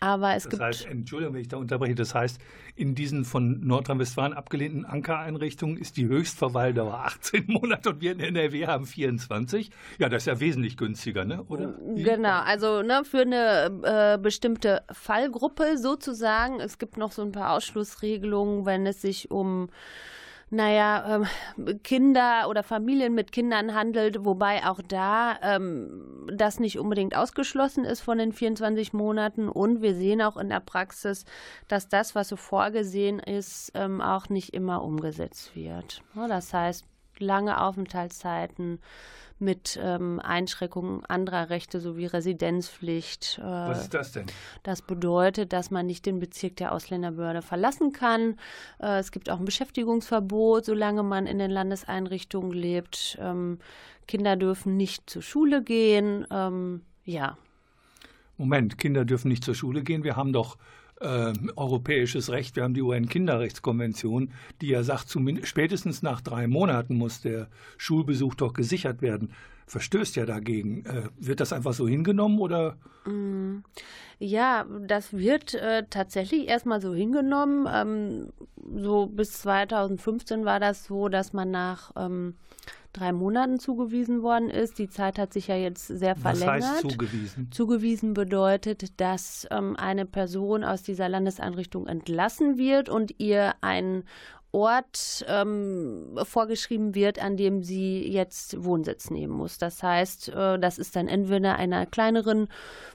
Aber 0.00 0.34
es 0.34 0.44
das 0.44 0.50
gibt. 0.50 0.62
Heißt, 0.62 0.86
Entschuldigung, 0.86 1.34
wenn 1.34 1.40
ich 1.40 1.48
da 1.48 1.56
unterbreche. 1.56 1.94
Das 1.94 2.14
heißt, 2.14 2.40
in 2.74 2.94
diesen 2.94 3.24
von 3.24 3.60
Nordrhein-Westfalen 3.60 4.32
abgelehnten 4.32 4.84
Ankereinrichtungen 4.84 5.76
ist 5.76 5.96
die 5.96 6.06
Höchstverweildauer 6.06 6.94
18 7.04 7.44
Monate 7.46 7.90
und 7.90 8.00
wir 8.00 8.12
in 8.12 8.20
NRW 8.20 8.66
haben 8.66 8.86
24. 8.86 9.70
Ja, 9.98 10.08
das 10.08 10.22
ist 10.22 10.26
ja 10.26 10.40
wesentlich 10.40 10.76
günstiger, 10.76 11.24
ne? 11.24 11.44
oder? 11.44 11.74
Genau, 11.94 12.40
also 12.40 12.82
ne, 12.82 13.02
für 13.04 13.20
eine 13.20 14.14
äh, 14.14 14.18
bestimmte 14.18 14.82
Fallgruppe 14.90 15.78
sozusagen. 15.78 16.60
Es 16.60 16.78
gibt 16.78 16.96
noch 16.96 17.12
so 17.12 17.22
ein 17.22 17.32
paar 17.32 17.52
Ausschlussregelungen, 17.52 18.66
wenn 18.66 18.86
es 18.86 19.00
sich 19.00 19.30
um 19.30 19.68
naja, 20.50 21.22
ähm, 21.56 21.78
Kinder 21.82 22.48
oder 22.48 22.62
Familien 22.62 23.14
mit 23.14 23.32
Kindern 23.32 23.74
handelt, 23.74 24.24
wobei 24.24 24.66
auch 24.66 24.80
da 24.86 25.36
ähm, 25.42 26.28
das 26.32 26.60
nicht 26.60 26.78
unbedingt 26.78 27.16
ausgeschlossen 27.16 27.84
ist 27.84 28.00
von 28.00 28.18
den 28.18 28.32
24 28.32 28.92
Monaten. 28.92 29.48
Und 29.48 29.82
wir 29.82 29.94
sehen 29.94 30.22
auch 30.22 30.36
in 30.36 30.48
der 30.48 30.60
Praxis, 30.60 31.24
dass 31.68 31.88
das, 31.88 32.14
was 32.14 32.28
so 32.28 32.36
vorgesehen 32.36 33.18
ist, 33.18 33.72
ähm, 33.74 34.00
auch 34.00 34.28
nicht 34.28 34.54
immer 34.54 34.82
umgesetzt 34.82 35.56
wird. 35.56 36.02
Das 36.14 36.52
heißt, 36.54 36.84
lange 37.24 37.60
Aufenthaltszeiten 37.60 38.78
mit 39.38 39.78
ähm, 39.82 40.20
Einschränkungen 40.20 41.04
anderer 41.06 41.50
Rechte 41.50 41.80
sowie 41.80 42.06
Residenzpflicht. 42.06 43.38
Äh, 43.40 43.42
Was 43.42 43.82
ist 43.82 43.94
das 43.94 44.12
denn? 44.12 44.26
Das 44.62 44.82
bedeutet, 44.82 45.52
dass 45.52 45.70
man 45.70 45.86
nicht 45.86 46.06
den 46.06 46.20
Bezirk 46.20 46.56
der 46.56 46.72
Ausländerbehörde 46.72 47.42
verlassen 47.42 47.92
kann. 47.92 48.36
Äh, 48.80 48.98
es 48.98 49.10
gibt 49.10 49.30
auch 49.30 49.38
ein 49.38 49.44
Beschäftigungsverbot, 49.44 50.64
solange 50.64 51.02
man 51.02 51.26
in 51.26 51.38
den 51.38 51.50
Landeseinrichtungen 51.50 52.52
lebt. 52.52 53.18
Ähm, 53.20 53.58
Kinder 54.06 54.36
dürfen 54.36 54.76
nicht 54.76 55.10
zur 55.10 55.22
Schule 55.22 55.62
gehen. 55.62 56.26
Ähm, 56.30 56.82
ja. 57.04 57.36
Moment, 58.36 58.78
Kinder 58.78 59.04
dürfen 59.04 59.28
nicht 59.28 59.44
zur 59.44 59.54
Schule 59.54 59.82
gehen. 59.82 60.04
Wir 60.04 60.16
haben 60.16 60.32
doch 60.32 60.58
äh, 61.04 61.32
europäisches 61.56 62.30
Recht. 62.30 62.56
Wir 62.56 62.64
haben 62.64 62.74
die 62.74 62.82
UN-Kinderrechtskonvention, 62.82 64.30
die 64.60 64.68
ja 64.68 64.82
sagt, 64.82 65.16
spätestens 65.42 66.02
nach 66.02 66.20
drei 66.20 66.46
Monaten 66.46 66.96
muss 66.96 67.20
der 67.20 67.48
Schulbesuch 67.76 68.34
doch 68.34 68.52
gesichert 68.52 69.02
werden. 69.02 69.30
Verstößt 69.66 70.16
ja 70.16 70.26
dagegen. 70.26 70.84
Äh, 70.84 71.04
wird 71.18 71.40
das 71.40 71.52
einfach 71.52 71.72
so 71.72 71.88
hingenommen 71.88 72.38
oder? 72.38 72.76
Mm. 73.06 73.58
Ja, 74.18 74.66
das 74.86 75.12
wird 75.12 75.54
äh, 75.54 75.84
tatsächlich 75.88 76.48
erstmal 76.48 76.80
so 76.80 76.94
hingenommen. 76.94 77.66
Ähm, 77.70 78.28
so 78.76 79.06
bis 79.06 79.40
2015 79.42 80.44
war 80.44 80.60
das 80.60 80.84
so, 80.84 81.08
dass 81.08 81.32
man 81.32 81.50
nach 81.50 81.92
ähm, 81.96 82.34
drei 82.94 83.12
Monaten 83.12 83.58
zugewiesen 83.58 84.22
worden 84.22 84.48
ist. 84.48 84.78
Die 84.78 84.88
Zeit 84.88 85.18
hat 85.18 85.32
sich 85.32 85.48
ja 85.48 85.56
jetzt 85.56 85.86
sehr 85.86 86.16
verlängert. 86.16 86.62
Was 86.62 86.72
heißt 86.72 86.80
zugewiesen? 86.80 87.52
Zugewiesen 87.52 88.14
bedeutet, 88.14 89.00
dass 89.00 89.46
ähm, 89.50 89.76
eine 89.76 90.06
Person 90.06 90.64
aus 90.64 90.82
dieser 90.82 91.08
Landeseinrichtung 91.08 91.86
entlassen 91.86 92.56
wird 92.56 92.88
und 92.88 93.14
ihr 93.18 93.54
ein 93.60 94.04
Ort 94.54 95.26
ähm, 95.28 96.16
vorgeschrieben 96.22 96.94
wird, 96.94 97.20
an 97.20 97.36
dem 97.36 97.64
sie 97.64 98.08
jetzt 98.08 98.62
Wohnsitz 98.62 99.10
nehmen 99.10 99.32
muss. 99.32 99.58
Das 99.58 99.82
heißt, 99.82 100.28
äh, 100.28 100.60
das 100.60 100.78
ist 100.78 100.94
dann 100.94 101.08
entweder 101.08 101.56
einer 101.56 101.86
kleineren 101.86 102.46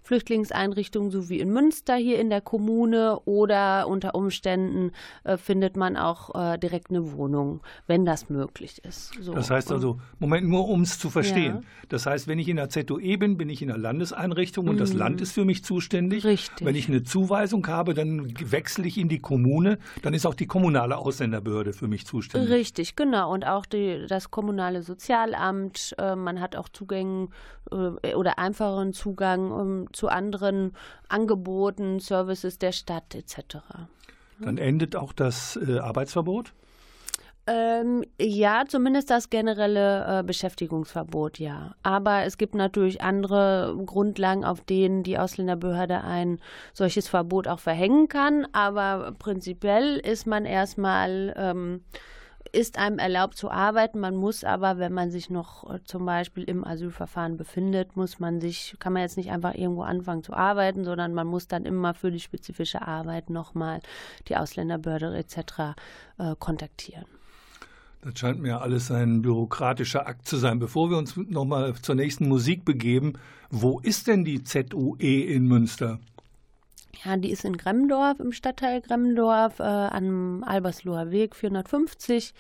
Flüchtlingseinrichtung, 0.01 1.12
so 1.12 1.28
wie 1.28 1.42
in 1.42 1.51
Münster 1.51 1.96
hier 1.96 2.18
in 2.18 2.30
der 2.30 2.39
Kommune, 2.39 3.20
oder 3.25 3.89
unter 3.89 4.16
Umständen 4.16 4.92
äh, 5.25 5.36
findet 5.36 5.75
man 5.75 5.98
auch 5.98 6.34
äh, 6.34 6.58
direkt 6.58 6.92
eine 6.92 7.12
Wohnung, 7.12 7.60
wenn 7.88 8.06
das 8.06 8.30
möglich 8.30 8.82
ist. 8.86 9.12
So. 9.20 9.34
Das 9.34 9.51
heißt 9.51 9.70
also, 9.74 10.00
Moment, 10.18 10.48
nur 10.48 10.70
um 10.70 10.84
es 10.84 10.98
zu 10.98 11.10
verstehen. 11.10 11.56
Ja. 11.56 11.62
Das 11.89 12.06
heißt, 12.06 12.30
wenn 12.30 12.39
ich 12.39 12.48
in 12.48 12.56
der 12.56 12.70
ZOE 12.70 13.18
bin, 13.18 13.38
bin 13.38 13.50
ich 13.50 13.62
in 13.62 13.68
der 13.68 13.78
Landeseinrichtung 13.78 14.70
und 14.70 14.75
mhm. 14.75 14.80
das 14.80 14.94
Land 14.94 15.20
ist 15.20 15.34
für 15.34 15.44
mich 15.44 15.66
zuständig. 15.66 16.24
Richtig. 16.24 16.66
Wenn 16.66 16.75
ich 16.75 16.88
eine 16.88 17.04
Zuweisung 17.04 17.68
habe, 17.68 17.94
dann 17.94 18.34
wechsle 18.50 18.88
ich 18.88 18.98
in 18.98 19.10
die 19.10 19.20
Kommune, 19.20 19.78
dann 20.04 20.13
ist 20.13 20.25
auch 20.25 20.36
die 20.36 20.48
kommunale 20.48 20.98
Ausländerbehörde 20.98 21.49
Behörde 21.50 21.74
für 21.74 21.88
mich 21.88 22.06
zuständig. 22.06 22.51
Richtig, 22.51 22.96
genau. 22.96 23.34
Und 23.34 23.46
auch 23.46 23.65
die, 23.65 24.06
das 24.08 24.29
kommunale 24.29 24.84
Sozialamt. 24.84 25.96
Äh, 25.98 26.15
man 26.15 26.39
hat 26.39 26.56
auch 26.56 26.70
Zugänge 26.70 27.29
äh, 27.72 28.13
oder 28.13 28.38
einfacheren 28.38 28.94
Zugang 28.94 29.51
um, 29.51 29.94
zu 29.94 30.10
anderen 30.10 30.74
Angeboten, 31.08 32.00
Services 32.00 32.60
der 32.60 32.72
Stadt 32.72 33.15
etc. 33.15 33.58
Dann 34.39 34.58
endet 34.58 34.96
auch 34.96 35.12
das 35.12 35.60
äh, 35.68 35.79
Arbeitsverbot? 35.79 36.53
Ähm, 37.48 38.03
ja, 38.22 38.65
zumindest 38.67 39.10
das 39.10 39.31
generelle 39.31 40.19
äh, 40.19 40.24
Beschäftigungsverbot, 40.24 41.39
ja. 41.39 41.74
Aber 41.81 42.24
es 42.24 42.38
gibt 42.38 42.53
natürlich 42.53 43.01
andere 43.01 43.75
Grundlagen, 43.88 44.46
auf 44.46 44.62
denen 44.62 45.01
die 45.01 45.17
Ausländerbehörde 45.17 46.03
ein 46.03 46.39
solches 46.74 47.08
Verbot 47.08 47.48
auch 47.48 47.60
verhängen 47.60 48.08
kann. 48.08 48.46
Aber 48.51 49.15
prinzipiell 49.17 49.98
ist 49.98 50.27
man 50.27 50.46
erstmal, 50.46 51.34
ähm, 51.38 51.81
ist 52.51 52.77
einem 52.77 53.00
erlaubt 53.00 53.36
zu 53.36 53.50
arbeiten. 53.50 54.00
Man 54.00 54.15
muss 54.15 54.43
aber, 54.43 54.77
wenn 54.77 54.93
man 54.93 55.10
sich 55.10 55.31
noch 55.31 55.67
äh, 55.74 55.84
zum 55.86 56.05
Beispiel 56.05 56.43
im 56.43 56.63
Asylverfahren 56.63 57.36
befindet, 57.36 57.96
muss 57.96 58.19
man 58.19 58.41
sich, 58.41 58.75
kann 58.77 58.93
man 58.93 59.01
jetzt 59.01 59.17
nicht 59.17 59.31
einfach 59.31 59.55
irgendwo 59.55 59.81
anfangen 59.81 60.22
zu 60.24 60.34
arbeiten, 60.34 60.84
sondern 60.84 61.15
man 61.15 61.25
muss 61.25 61.48
dann 61.48 61.65
immer 61.65 61.96
für 61.96 62.12
die 62.12 62.19
spezifische 62.19 62.88
Arbeit 62.88 63.31
nochmal 63.31 63.79
die 64.27 64.38
Ausländerbehörde 64.38 65.17
etc. 65.17 65.75
Äh, 66.19 66.36
kontaktieren. 66.38 67.05
Das 68.01 68.17
scheint 68.17 68.39
mir 68.39 68.62
alles 68.62 68.91
ein 68.91 69.21
bürokratischer 69.21 70.07
Akt 70.07 70.27
zu 70.27 70.38
sein. 70.38 70.59
Bevor 70.59 70.89
wir 70.89 70.97
uns 70.97 71.17
nochmal 71.17 71.73
zur 71.75 71.95
nächsten 71.95 72.29
Musik 72.29 72.63
begeben, 72.63 73.13
wo 73.49 73.79
ist 73.79 74.07
denn 74.07 74.23
die 74.23 74.43
ZUE 74.43 75.23
in 75.23 75.47
Münster? 75.47 75.99
Ja, 77.03 77.17
die 77.17 77.31
ist 77.31 77.45
in 77.45 77.57
Gremmendorf, 77.57 78.19
im 78.19 78.31
Stadtteil 78.31 78.81
Gremmendorf, 78.81 79.59
äh, 79.59 79.63
am 79.63 80.43
Albersloher 80.43 81.12
Weg 81.12 81.35
450. 81.35 82.33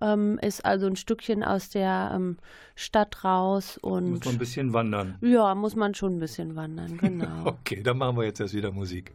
Ähm, 0.00 0.38
ist 0.42 0.64
also 0.64 0.86
ein 0.86 0.96
Stückchen 0.96 1.44
aus 1.44 1.70
der 1.70 2.12
ähm, 2.14 2.36
Stadt 2.74 3.24
raus 3.24 3.78
und. 3.78 4.10
Muss 4.10 4.24
man 4.24 4.34
ein 4.34 4.38
bisschen 4.38 4.72
wandern. 4.72 5.16
Ja, 5.20 5.54
muss 5.54 5.76
man 5.76 5.94
schon 5.94 6.16
ein 6.16 6.18
bisschen 6.18 6.56
wandern, 6.56 6.98
genau. 7.00 7.46
okay, 7.46 7.82
dann 7.82 7.98
machen 7.98 8.16
wir 8.16 8.24
jetzt 8.24 8.40
erst 8.40 8.54
wieder 8.54 8.72
Musik. 8.72 9.12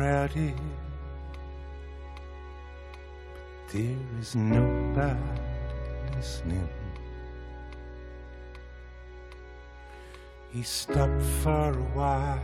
Crowded, 0.00 0.54
but 3.36 3.72
there 3.72 3.96
is 4.18 4.34
nobody 4.34 5.14
listening. 6.16 6.68
He 10.50 10.62
stopped 10.62 11.22
for 11.42 11.70
a 11.70 11.86
while. 11.94 12.40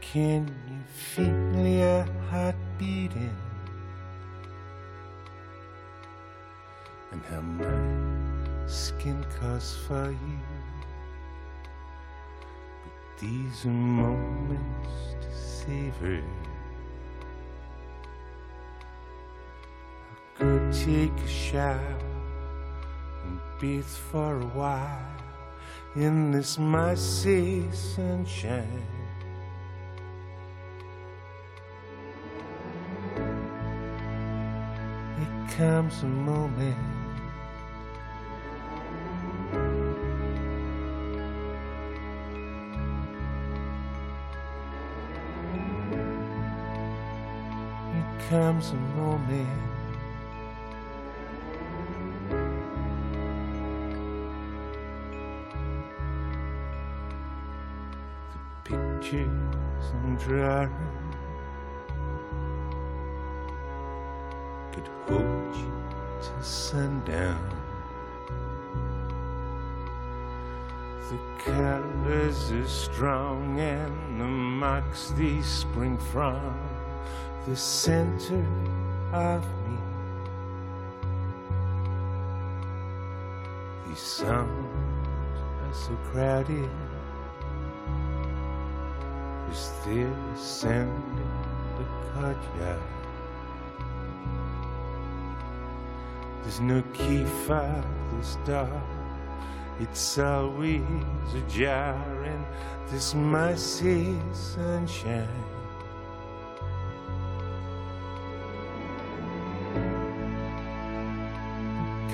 Can 0.00 0.46
you 0.68 0.80
feel 0.92 1.66
your 1.66 2.06
heart 2.30 2.54
beating? 2.78 3.36
And 7.12 7.22
how 7.30 7.40
my 7.40 8.68
skin 8.68 9.24
calls 9.40 9.74
for 9.86 10.10
you? 10.10 10.55
These 13.18 13.64
moments 13.64 15.14
to 15.20 15.34
savor. 15.34 16.22
I 20.38 20.38
could 20.38 20.72
take 20.72 21.12
a 21.12 21.28
shower 21.28 21.98
and 23.24 23.40
bathe 23.58 23.84
for 23.84 24.40
a 24.40 24.46
while 24.46 25.16
in 25.94 26.30
this 26.30 26.58
mercy 26.58 27.64
sunshine. 27.72 28.86
It 35.18 35.56
comes 35.56 36.02
a 36.02 36.06
moment 36.06 36.95
comes 48.56 48.70
a 48.70 48.98
moment 48.98 49.48
the 58.32 58.70
pictures 58.70 59.92
I'm 59.92 60.16
drawing 60.16 60.72
could 64.72 64.88
hold 65.06 65.56
you 65.56 65.72
till 66.22 66.42
sundown. 66.42 67.50
The 71.10 71.18
colors 71.44 72.52
are 72.52 72.66
strong 72.66 73.60
and 73.60 74.18
the 74.18 74.24
marks 74.24 75.10
they 75.10 75.42
spring 75.42 75.98
from 75.98 76.75
the 77.46 77.54
center 77.54 78.44
of 79.12 79.44
me. 79.68 79.78
These 83.86 83.98
sounds 83.98 84.66
are 85.62 85.72
so 85.72 85.96
crowded. 86.10 86.68
Is 89.52 89.70
sand 90.34 90.90
in 91.16 91.78
the 91.78 91.84
courtyard? 92.12 92.82
There's 96.42 96.60
no 96.60 96.82
key 96.92 97.24
for 97.46 97.84
this 98.16 98.38
door. 98.44 98.82
It's 99.78 100.18
always 100.18 100.82
ajar, 101.32 102.24
and 102.24 102.44
this 102.88 103.14
must 103.14 103.76
say 103.76 104.16
sunshine. 104.32 105.55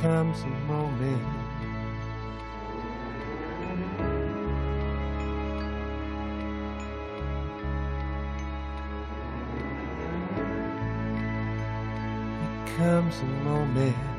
Comes 0.03 0.43
a 0.43 0.47
moment. 0.67 1.23
comes 12.77 13.21
a 13.21 13.25
moment 13.45 14.12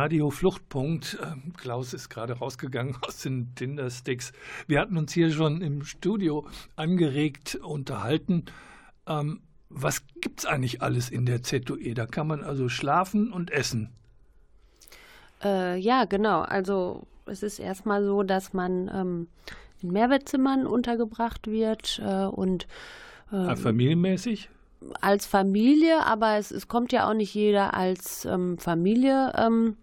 Radio 0.00 0.30
Fluchtpunkt. 0.30 1.18
Ähm, 1.20 1.52
Klaus 1.56 1.92
ist 1.92 2.08
gerade 2.08 2.34
rausgegangen 2.34 2.96
aus 3.02 3.22
den 3.22 3.52
Tinder-Sticks. 3.56 4.32
Wir 4.68 4.78
hatten 4.78 4.96
uns 4.96 5.12
hier 5.12 5.32
schon 5.32 5.60
im 5.60 5.82
Studio 5.82 6.46
angeregt 6.76 7.56
unterhalten. 7.56 8.44
Ähm, 9.08 9.40
was 9.68 10.06
gibt 10.20 10.38
es 10.38 10.46
eigentlich 10.46 10.82
alles 10.82 11.10
in 11.10 11.26
der 11.26 11.42
ZOE? 11.42 11.94
Da 11.94 12.06
kann 12.06 12.28
man 12.28 12.44
also 12.44 12.68
schlafen 12.68 13.32
und 13.32 13.50
essen. 13.50 13.90
Äh, 15.42 15.76
ja, 15.80 16.04
genau. 16.04 16.42
Also 16.42 17.08
es 17.26 17.42
ist 17.42 17.58
erstmal 17.58 18.04
so, 18.04 18.22
dass 18.22 18.52
man 18.52 18.88
ähm, 18.94 19.26
in 19.82 19.90
Mehrbettzimmern 19.90 20.68
untergebracht 20.68 21.48
wird 21.48 22.00
äh, 22.04 22.26
und 22.26 22.68
ähm, 23.32 23.56
familienmäßig? 23.56 24.48
als 25.00 25.26
Familie, 25.26 26.06
aber 26.06 26.36
es, 26.36 26.52
es, 26.52 26.68
kommt 26.68 26.92
ja 26.92 27.10
auch 27.10 27.14
nicht 27.14 27.34
jeder 27.34 27.74
als 27.74 28.24
ähm, 28.26 28.58
Familie 28.58 29.32
ähm, 29.36 29.76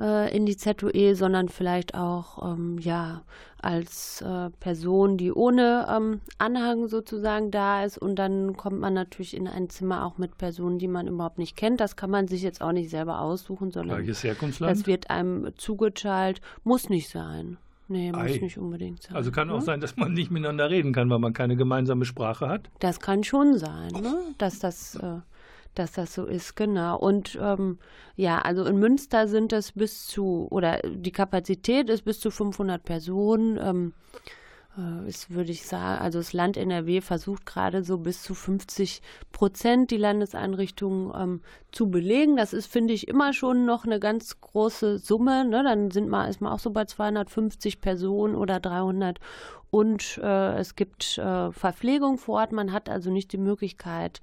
äh, 0.00 0.34
in 0.34 0.46
die 0.46 0.56
ZUE, 0.56 1.14
sondern 1.14 1.48
vielleicht 1.48 1.94
auch 1.94 2.52
ähm, 2.52 2.78
ja 2.78 3.22
als 3.60 4.22
äh, 4.22 4.50
Person, 4.60 5.16
die 5.16 5.32
ohne 5.32 5.86
ähm, 5.90 6.20
Anhang 6.38 6.86
sozusagen 6.88 7.50
da 7.50 7.84
ist. 7.84 7.98
Und 7.98 8.16
dann 8.16 8.56
kommt 8.56 8.80
man 8.80 8.94
natürlich 8.94 9.36
in 9.36 9.48
ein 9.48 9.68
Zimmer 9.68 10.06
auch 10.06 10.18
mit 10.18 10.38
Personen, 10.38 10.78
die 10.78 10.88
man 10.88 11.08
überhaupt 11.08 11.38
nicht 11.38 11.56
kennt. 11.56 11.80
Das 11.80 11.96
kann 11.96 12.10
man 12.10 12.28
sich 12.28 12.42
jetzt 12.42 12.62
auch 12.62 12.72
nicht 12.72 12.90
selber 12.90 13.20
aussuchen, 13.20 13.70
sondern 13.70 14.06
das 14.06 14.86
wird 14.86 15.10
einem 15.10 15.50
zugeteilt. 15.56 16.40
Muss 16.62 16.88
nicht 16.88 17.08
sein. 17.08 17.58
Nee, 17.90 18.12
muss 18.12 18.20
Ei. 18.20 18.38
nicht 18.42 18.58
unbedingt 18.58 19.02
sein. 19.02 19.16
Also 19.16 19.32
kann 19.32 19.50
auch 19.50 19.60
ne? 19.60 19.64
sein, 19.64 19.80
dass 19.80 19.96
man 19.96 20.12
nicht 20.12 20.30
miteinander 20.30 20.68
reden 20.68 20.92
kann, 20.92 21.08
weil 21.08 21.18
man 21.18 21.32
keine 21.32 21.56
gemeinsame 21.56 22.04
Sprache 22.04 22.46
hat. 22.46 22.68
Das 22.80 23.00
kann 23.00 23.24
schon 23.24 23.56
sein, 23.56 23.92
ne? 23.92 24.14
dass 24.36 24.58
das 24.58 24.96
äh, 24.96 25.20
dass 25.78 25.92
das 25.92 26.14
so 26.14 26.26
ist, 26.26 26.56
genau. 26.56 26.98
Und 26.98 27.38
ähm, 27.40 27.78
ja, 28.16 28.40
also 28.40 28.64
in 28.64 28.78
Münster 28.78 29.28
sind 29.28 29.52
es 29.52 29.72
bis 29.72 30.06
zu, 30.06 30.48
oder 30.50 30.80
die 30.82 31.12
Kapazität 31.12 31.88
ist 31.90 32.04
bis 32.04 32.20
zu 32.20 32.30
500 32.30 32.82
Personen. 32.82 33.58
Ähm, 33.62 33.92
äh, 34.78 35.30
würde 35.30 35.50
ich 35.50 35.66
sagen, 35.66 36.00
also 36.00 36.18
das 36.18 36.32
Land 36.32 36.56
NRW 36.56 37.00
versucht 37.00 37.46
gerade 37.46 37.82
so 37.82 37.98
bis 37.98 38.22
zu 38.22 38.34
50 38.34 39.02
Prozent 39.32 39.90
die 39.90 39.96
Landeseinrichtungen 39.96 41.12
ähm, 41.16 41.40
zu 41.72 41.90
belegen. 41.90 42.36
Das 42.36 42.52
ist, 42.52 42.66
finde 42.66 42.94
ich, 42.94 43.08
immer 43.08 43.32
schon 43.32 43.66
noch 43.66 43.84
eine 43.84 43.98
ganz 43.98 44.40
große 44.40 44.98
Summe. 44.98 45.44
Ne? 45.44 45.64
Dann 45.64 45.90
sind 45.90 46.08
man, 46.08 46.28
ist 46.28 46.40
man 46.40 46.52
auch 46.52 46.60
so 46.60 46.70
bei 46.70 46.84
250 46.84 47.80
Personen 47.80 48.36
oder 48.36 48.60
300 48.60 49.18
und 49.70 50.18
äh, 50.22 50.56
es 50.58 50.76
gibt 50.76 51.18
äh, 51.18 51.52
Verpflegung 51.52 52.16
vor 52.18 52.40
Ort. 52.40 52.52
Man 52.52 52.72
hat 52.72 52.88
also 52.88 53.10
nicht 53.10 53.32
die 53.32 53.38
Möglichkeit, 53.38 54.22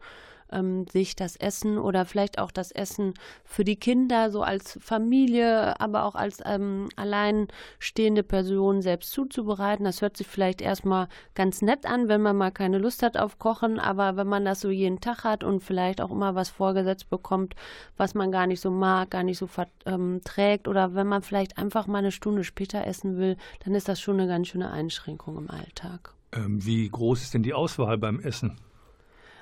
ähm, 0.55 0.87
sich 0.87 1.15
das 1.15 1.35
Essen 1.35 1.77
oder 1.77 2.05
vielleicht 2.05 2.39
auch 2.39 2.51
das 2.51 2.71
Essen 2.71 3.13
für 3.43 3.63
die 3.63 3.75
Kinder 3.75 4.31
so 4.31 4.41
als 4.41 4.79
Familie, 4.81 5.79
aber 5.79 6.05
auch 6.05 6.15
als 6.15 6.39
ähm, 6.45 6.87
alleinstehende 6.95 8.23
Person 8.23 8.81
selbst 8.81 9.11
zuzubereiten. 9.11 9.85
Das 9.85 10.01
hört 10.01 10.17
sich 10.17 10.27
vielleicht 10.27 10.61
erstmal 10.61 11.07
ganz 11.35 11.61
nett 11.61 11.85
an, 11.85 12.07
wenn 12.07 12.21
man 12.21 12.37
mal 12.37 12.51
keine 12.51 12.77
Lust 12.77 13.03
hat 13.03 13.17
auf 13.17 13.37
Kochen, 13.39 13.79
aber 13.79 14.15
wenn 14.17 14.27
man 14.27 14.45
das 14.45 14.61
so 14.61 14.69
jeden 14.69 15.01
Tag 15.01 15.23
hat 15.23 15.43
und 15.43 15.61
vielleicht 15.61 16.01
auch 16.01 16.11
immer 16.11 16.35
was 16.35 16.49
vorgesetzt 16.49 17.09
bekommt, 17.09 17.55
was 17.97 18.13
man 18.13 18.31
gar 18.31 18.47
nicht 18.47 18.61
so 18.61 18.71
mag, 18.71 19.11
gar 19.11 19.23
nicht 19.23 19.37
so 19.37 19.47
verträgt 19.47 20.67
ähm, 20.67 20.71
oder 20.71 20.95
wenn 20.95 21.07
man 21.07 21.21
vielleicht 21.21 21.57
einfach 21.57 21.87
mal 21.87 21.99
eine 21.99 22.11
Stunde 22.11 22.43
später 22.43 22.85
essen 22.85 23.17
will, 23.17 23.37
dann 23.63 23.75
ist 23.75 23.89
das 23.89 23.99
schon 23.99 24.19
eine 24.19 24.27
ganz 24.27 24.47
schöne 24.47 24.71
Einschränkung 24.71 25.37
im 25.37 25.49
Alltag. 25.49 26.13
Ähm, 26.31 26.65
wie 26.65 26.89
groß 26.89 27.21
ist 27.21 27.33
denn 27.33 27.43
die 27.43 27.53
Auswahl 27.53 27.97
beim 27.97 28.19
Essen? 28.19 28.59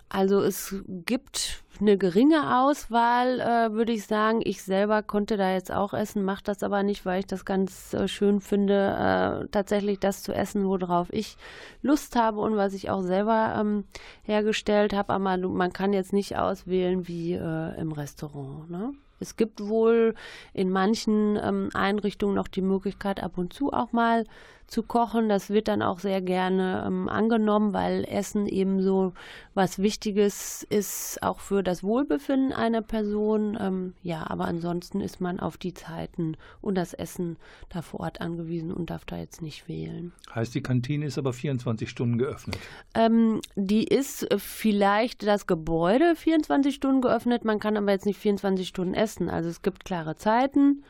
Also 0.09 0.41
es 0.41 0.75
gibt 0.87 1.63
eine 1.79 1.97
geringe 1.97 2.59
Auswahl, 2.59 3.39
äh, 3.39 3.73
würde 3.73 3.93
ich 3.93 4.05
sagen. 4.05 4.41
Ich 4.43 4.61
selber 4.61 5.01
konnte 5.01 5.37
da 5.37 5.51
jetzt 5.51 5.71
auch 5.71 5.93
essen, 5.93 6.23
mache 6.23 6.43
das 6.43 6.61
aber 6.61 6.83
nicht, 6.83 7.05
weil 7.05 7.19
ich 7.19 7.27
das 7.27 7.45
ganz 7.45 7.93
äh, 7.93 8.07
schön 8.07 8.39
finde, 8.39 9.43
äh, 9.43 9.47
tatsächlich 9.49 9.99
das 9.99 10.21
zu 10.21 10.33
essen, 10.33 10.65
worauf 10.65 11.11
ich 11.11 11.35
Lust 11.81 12.15
habe 12.15 12.41
und 12.41 12.55
was 12.55 12.73
ich 12.73 12.89
auch 12.89 13.01
selber 13.01 13.55
ähm, 13.59 13.85
hergestellt 14.23 14.93
habe. 14.93 15.13
Aber 15.13 15.37
man 15.37 15.73
kann 15.73 15.93
jetzt 15.93 16.13
nicht 16.13 16.37
auswählen 16.37 17.07
wie 17.07 17.33
äh, 17.33 17.79
im 17.79 17.91
Restaurant. 17.91 18.69
Ne? 18.69 18.93
Es 19.19 19.35
gibt 19.35 19.65
wohl 19.65 20.15
in 20.53 20.69
manchen 20.69 21.39
ähm, 21.41 21.69
Einrichtungen 21.73 22.35
noch 22.35 22.47
die 22.47 22.61
Möglichkeit, 22.61 23.23
ab 23.23 23.37
und 23.37 23.53
zu 23.53 23.71
auch 23.71 23.93
mal 23.93 24.25
zu 24.73 24.83
kochen. 24.83 25.29
Das 25.29 25.51
wird 25.51 25.67
dann 25.67 25.81
auch 25.81 25.99
sehr 25.99 26.21
gerne 26.21 26.83
ähm, 26.85 27.07
angenommen, 27.07 27.73
weil 27.73 28.05
Essen 28.09 28.47
eben 28.47 28.81
so 28.81 29.13
was 29.53 29.79
Wichtiges 29.79 30.65
ist, 30.69 31.21
auch 31.21 31.39
für 31.39 31.61
das 31.61 31.83
Wohlbefinden 31.83 32.51
einer 32.51 32.81
Person. 32.81 33.55
Ähm, 33.61 33.93
ja, 34.01 34.25
aber 34.27 34.45
ansonsten 34.45 34.99
ist 34.99 35.21
man 35.21 35.39
auf 35.39 35.57
die 35.57 35.73
Zeiten 35.73 36.35
und 36.59 36.75
das 36.75 36.93
Essen 36.93 37.37
da 37.69 37.83
vor 37.83 38.01
Ort 38.01 38.19
angewiesen 38.19 38.73
und 38.73 38.89
darf 38.89 39.05
da 39.05 39.17
jetzt 39.17 39.41
nicht 39.41 39.67
wählen. 39.67 40.11
Heißt, 40.33 40.55
die 40.55 40.63
Kantine 40.63 41.05
ist 41.05 41.19
aber 41.19 41.33
24 41.33 41.87
Stunden 41.87 42.17
geöffnet? 42.17 42.57
Ähm, 42.95 43.41
die 43.55 43.83
ist 43.83 44.27
vielleicht 44.37 45.21
das 45.21 45.45
Gebäude 45.45 46.15
24 46.15 46.73
Stunden 46.73 47.01
geöffnet. 47.01 47.45
Man 47.45 47.59
kann 47.59 47.77
aber 47.77 47.91
jetzt 47.91 48.07
nicht 48.07 48.17
24 48.17 48.67
Stunden 48.67 48.95
essen. 48.95 49.29
Also 49.29 49.49
es 49.49 49.61
gibt 49.61 49.85
klare 49.85 50.15
Zeiten 50.15 50.83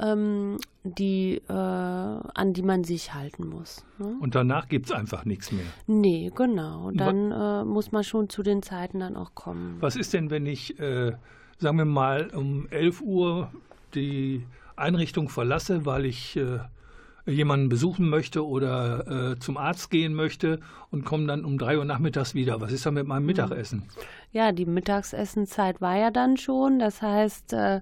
ähm, 0.00 0.56
die, 0.82 1.42
äh, 1.48 1.52
an 1.52 2.52
die 2.52 2.62
man 2.62 2.84
sich 2.84 3.14
halten 3.14 3.46
muss. 3.46 3.84
Ne? 3.98 4.16
Und 4.20 4.34
danach 4.34 4.68
gibt 4.68 4.86
es 4.86 4.92
einfach 4.92 5.24
nichts 5.24 5.52
mehr. 5.52 5.64
Nee, 5.86 6.30
genau. 6.34 6.90
Dann 6.92 7.30
äh, 7.30 7.64
muss 7.64 7.92
man 7.92 8.02
schon 8.04 8.28
zu 8.28 8.42
den 8.42 8.62
Zeiten 8.62 9.00
dann 9.00 9.16
auch 9.16 9.34
kommen. 9.34 9.76
Was 9.80 9.96
ist 9.96 10.12
denn, 10.14 10.30
wenn 10.30 10.46
ich, 10.46 10.78
äh, 10.78 11.12
sagen 11.58 11.78
wir 11.78 11.84
mal, 11.84 12.30
um 12.34 12.66
11 12.70 13.02
Uhr 13.02 13.50
die 13.94 14.44
Einrichtung 14.76 15.28
verlasse, 15.28 15.84
weil 15.84 16.06
ich 16.06 16.36
äh, 16.36 16.60
jemanden 17.26 17.68
besuchen 17.68 18.08
möchte 18.08 18.46
oder 18.46 19.32
äh, 19.32 19.38
zum 19.38 19.56
Arzt 19.56 19.90
gehen 19.90 20.14
möchte 20.14 20.60
und 20.90 21.04
komme 21.04 21.26
dann 21.26 21.44
um 21.44 21.58
drei 21.58 21.78
Uhr 21.78 21.84
nachmittags 21.84 22.34
wieder. 22.34 22.60
Was 22.60 22.72
ist 22.72 22.86
da 22.86 22.90
mit 22.90 23.06
meinem 23.06 23.20
hm. 23.20 23.26
Mittagessen? 23.26 23.82
Ja, 24.32 24.52
die 24.52 24.66
Mittagsessenzeit 24.66 25.80
war 25.80 25.96
ja 25.96 26.10
dann 26.10 26.36
schon. 26.36 26.78
Das 26.78 27.02
heißt, 27.02 27.52
äh, 27.52 27.80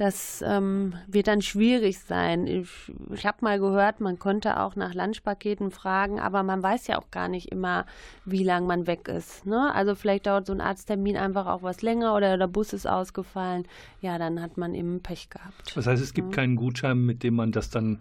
das 0.00 0.42
ähm, 0.46 0.94
wird 1.08 1.26
dann 1.26 1.42
schwierig 1.42 1.98
sein. 1.98 2.46
Ich, 2.46 2.70
ich 3.12 3.26
habe 3.26 3.36
mal 3.42 3.60
gehört, 3.60 4.00
man 4.00 4.18
könnte 4.18 4.58
auch 4.58 4.74
nach 4.74 4.94
Lunchpaketen 4.94 5.70
fragen, 5.70 6.18
aber 6.18 6.42
man 6.42 6.62
weiß 6.62 6.86
ja 6.86 6.98
auch 6.98 7.10
gar 7.10 7.28
nicht 7.28 7.52
immer, 7.52 7.84
wie 8.24 8.42
lange 8.42 8.66
man 8.66 8.86
weg 8.86 9.08
ist. 9.08 9.44
Ne? 9.44 9.74
Also 9.74 9.94
vielleicht 9.94 10.26
dauert 10.26 10.46
so 10.46 10.54
ein 10.54 10.62
Arzttermin 10.62 11.18
einfach 11.18 11.44
auch 11.44 11.62
was 11.62 11.82
länger 11.82 12.16
oder 12.16 12.38
der 12.38 12.46
Bus 12.46 12.72
ist 12.72 12.86
ausgefallen. 12.86 13.66
Ja, 14.00 14.16
dann 14.16 14.40
hat 14.40 14.56
man 14.56 14.74
eben 14.74 15.02
Pech 15.02 15.28
gehabt. 15.28 15.76
Das 15.76 15.86
heißt, 15.86 16.02
es 16.02 16.14
gibt 16.14 16.30
ja. 16.30 16.36
keinen 16.36 16.56
Gutschein, 16.56 17.04
mit 17.04 17.22
dem 17.22 17.34
man 17.34 17.52
das 17.52 17.68
dann 17.68 17.98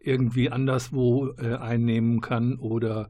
irgendwie 0.00 0.50
anderswo 0.50 1.30
äh, 1.38 1.56
einnehmen 1.56 2.20
kann 2.20 2.56
oder 2.56 3.08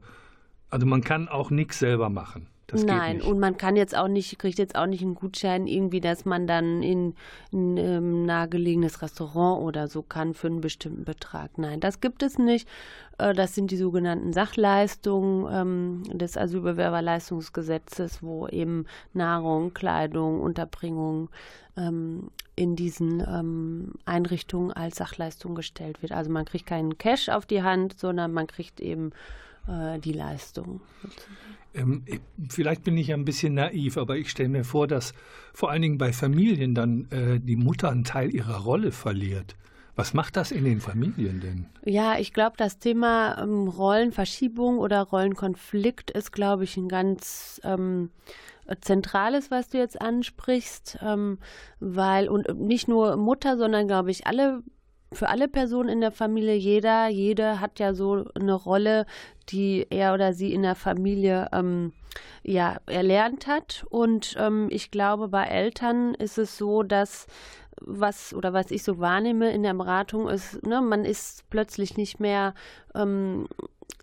also 0.69 0.85
man 0.85 1.01
kann 1.01 1.27
auch 1.27 1.51
nichts 1.51 1.79
selber 1.79 2.09
machen. 2.09 2.47
Das 2.71 2.83
Nein, 2.83 3.21
und 3.21 3.39
man 3.39 3.57
kann 3.57 3.75
jetzt 3.75 3.97
auch 3.97 4.07
nicht, 4.07 4.37
kriegt 4.37 4.59
jetzt 4.59 4.75
auch 4.75 4.85
nicht 4.85 5.01
einen 5.01 5.15
Gutschein 5.15 5.65
irgendwie, 5.65 6.01
dass 6.01 6.23
man 6.25 6.45
dann 6.45 6.83
in 6.83 7.15
ein 7.51 7.77
ähm, 7.77 8.25
nahegelegenes 8.25 9.01
Restaurant 9.01 9.63
oder 9.63 9.87
so 9.87 10.03
kann 10.03 10.35
für 10.35 10.47
einen 10.47 10.61
bestimmten 10.61 11.03
Betrag. 11.03 11.57
Nein, 11.57 11.79
das 11.79 11.99
gibt 11.99 12.21
es 12.21 12.37
nicht. 12.37 12.67
Äh, 13.17 13.33
das 13.33 13.55
sind 13.55 13.71
die 13.71 13.77
sogenannten 13.77 14.33
Sachleistungen 14.33 15.47
ähm, 15.51 16.17
des 16.17 16.37
Asylbewerberleistungsgesetzes, 16.37 18.21
wo 18.21 18.47
eben 18.47 18.85
Nahrung, 19.13 19.73
Kleidung, 19.73 20.41
Unterbringung 20.41 21.29
ähm, 21.75 22.29
in 22.55 22.75
diesen 22.75 23.95
Einrichtungen 24.03 24.73
als 24.73 24.97
Sachleistung 24.97 25.55
gestellt 25.55 26.01
wird. 26.01 26.11
Also 26.11 26.29
man 26.29 26.43
kriegt 26.43 26.65
keinen 26.65 26.97
Cash 26.97 27.29
auf 27.29 27.45
die 27.45 27.63
Hand, 27.63 27.97
sondern 27.97 28.33
man 28.33 28.47
kriegt 28.47 28.81
eben 28.81 29.13
äh, 29.69 29.99
die 29.99 30.13
Leistung. 30.13 30.81
Ähm, 31.73 32.03
vielleicht 32.49 32.83
bin 32.83 32.97
ich 32.97 33.13
ein 33.13 33.25
bisschen 33.25 33.53
naiv, 33.53 33.97
aber 33.97 34.17
ich 34.17 34.29
stelle 34.29 34.49
mir 34.49 34.63
vor, 34.63 34.87
dass 34.87 35.13
vor 35.53 35.69
allen 35.69 35.81
Dingen 35.81 35.97
bei 35.97 36.13
Familien 36.13 36.73
dann 36.75 37.09
äh, 37.11 37.39
die 37.39 37.55
Mutter 37.55 37.89
einen 37.89 38.03
Teil 38.03 38.33
ihrer 38.33 38.61
Rolle 38.61 38.91
verliert. 38.91 39.55
Was 39.95 40.13
macht 40.13 40.37
das 40.37 40.51
in 40.51 40.63
den 40.63 40.79
Familien 40.79 41.41
denn? 41.41 41.65
Ja, 41.83 42.17
ich 42.17 42.31
glaube, 42.31 42.55
das 42.57 42.79
Thema 42.79 43.37
ähm, 43.37 43.67
Rollenverschiebung 43.67 44.77
oder 44.77 45.01
Rollenkonflikt 45.01 46.09
ist, 46.11 46.31
glaube 46.31 46.63
ich, 46.63 46.77
ein 46.77 46.87
ganz 46.87 47.59
ähm, 47.65 48.09
zentrales, 48.81 49.51
was 49.51 49.69
du 49.69 49.77
jetzt 49.77 49.99
ansprichst, 49.99 50.99
ähm, 51.01 51.37
weil 51.79 52.29
und 52.29 52.59
nicht 52.59 52.87
nur 52.87 53.17
Mutter, 53.17 53.57
sondern 53.57 53.87
glaube 53.87 54.11
ich 54.11 54.25
alle 54.27 54.63
für 55.11 55.29
alle 55.29 55.47
Personen 55.47 55.89
in 55.89 56.01
der 56.01 56.11
Familie, 56.11 56.55
jeder, 56.55 57.07
jede 57.07 57.59
hat 57.59 57.79
ja 57.79 57.93
so 57.93 58.25
eine 58.35 58.53
Rolle, 58.53 59.05
die 59.49 59.87
er 59.89 60.13
oder 60.13 60.33
sie 60.33 60.53
in 60.53 60.61
der 60.61 60.75
Familie 60.75 61.49
ähm, 61.51 61.93
ja 62.43 62.77
erlernt 62.85 63.47
hat. 63.47 63.85
Und 63.89 64.35
ähm, 64.37 64.67
ich 64.69 64.91
glaube, 64.91 65.27
bei 65.27 65.45
Eltern 65.45 66.13
ist 66.13 66.37
es 66.37 66.57
so, 66.57 66.83
dass 66.83 67.27
was 67.81 68.33
oder 68.33 68.53
was 68.53 68.71
ich 68.71 68.83
so 68.83 68.99
wahrnehme 68.99 69.51
in 69.51 69.63
der 69.63 69.73
Beratung 69.73 70.27
ist, 70.27 70.65
ne, 70.65 70.81
man 70.81 71.05
ist 71.05 71.49
plötzlich 71.49 71.97
nicht 71.97 72.19
mehr 72.19 72.53
ähm, 72.93 73.47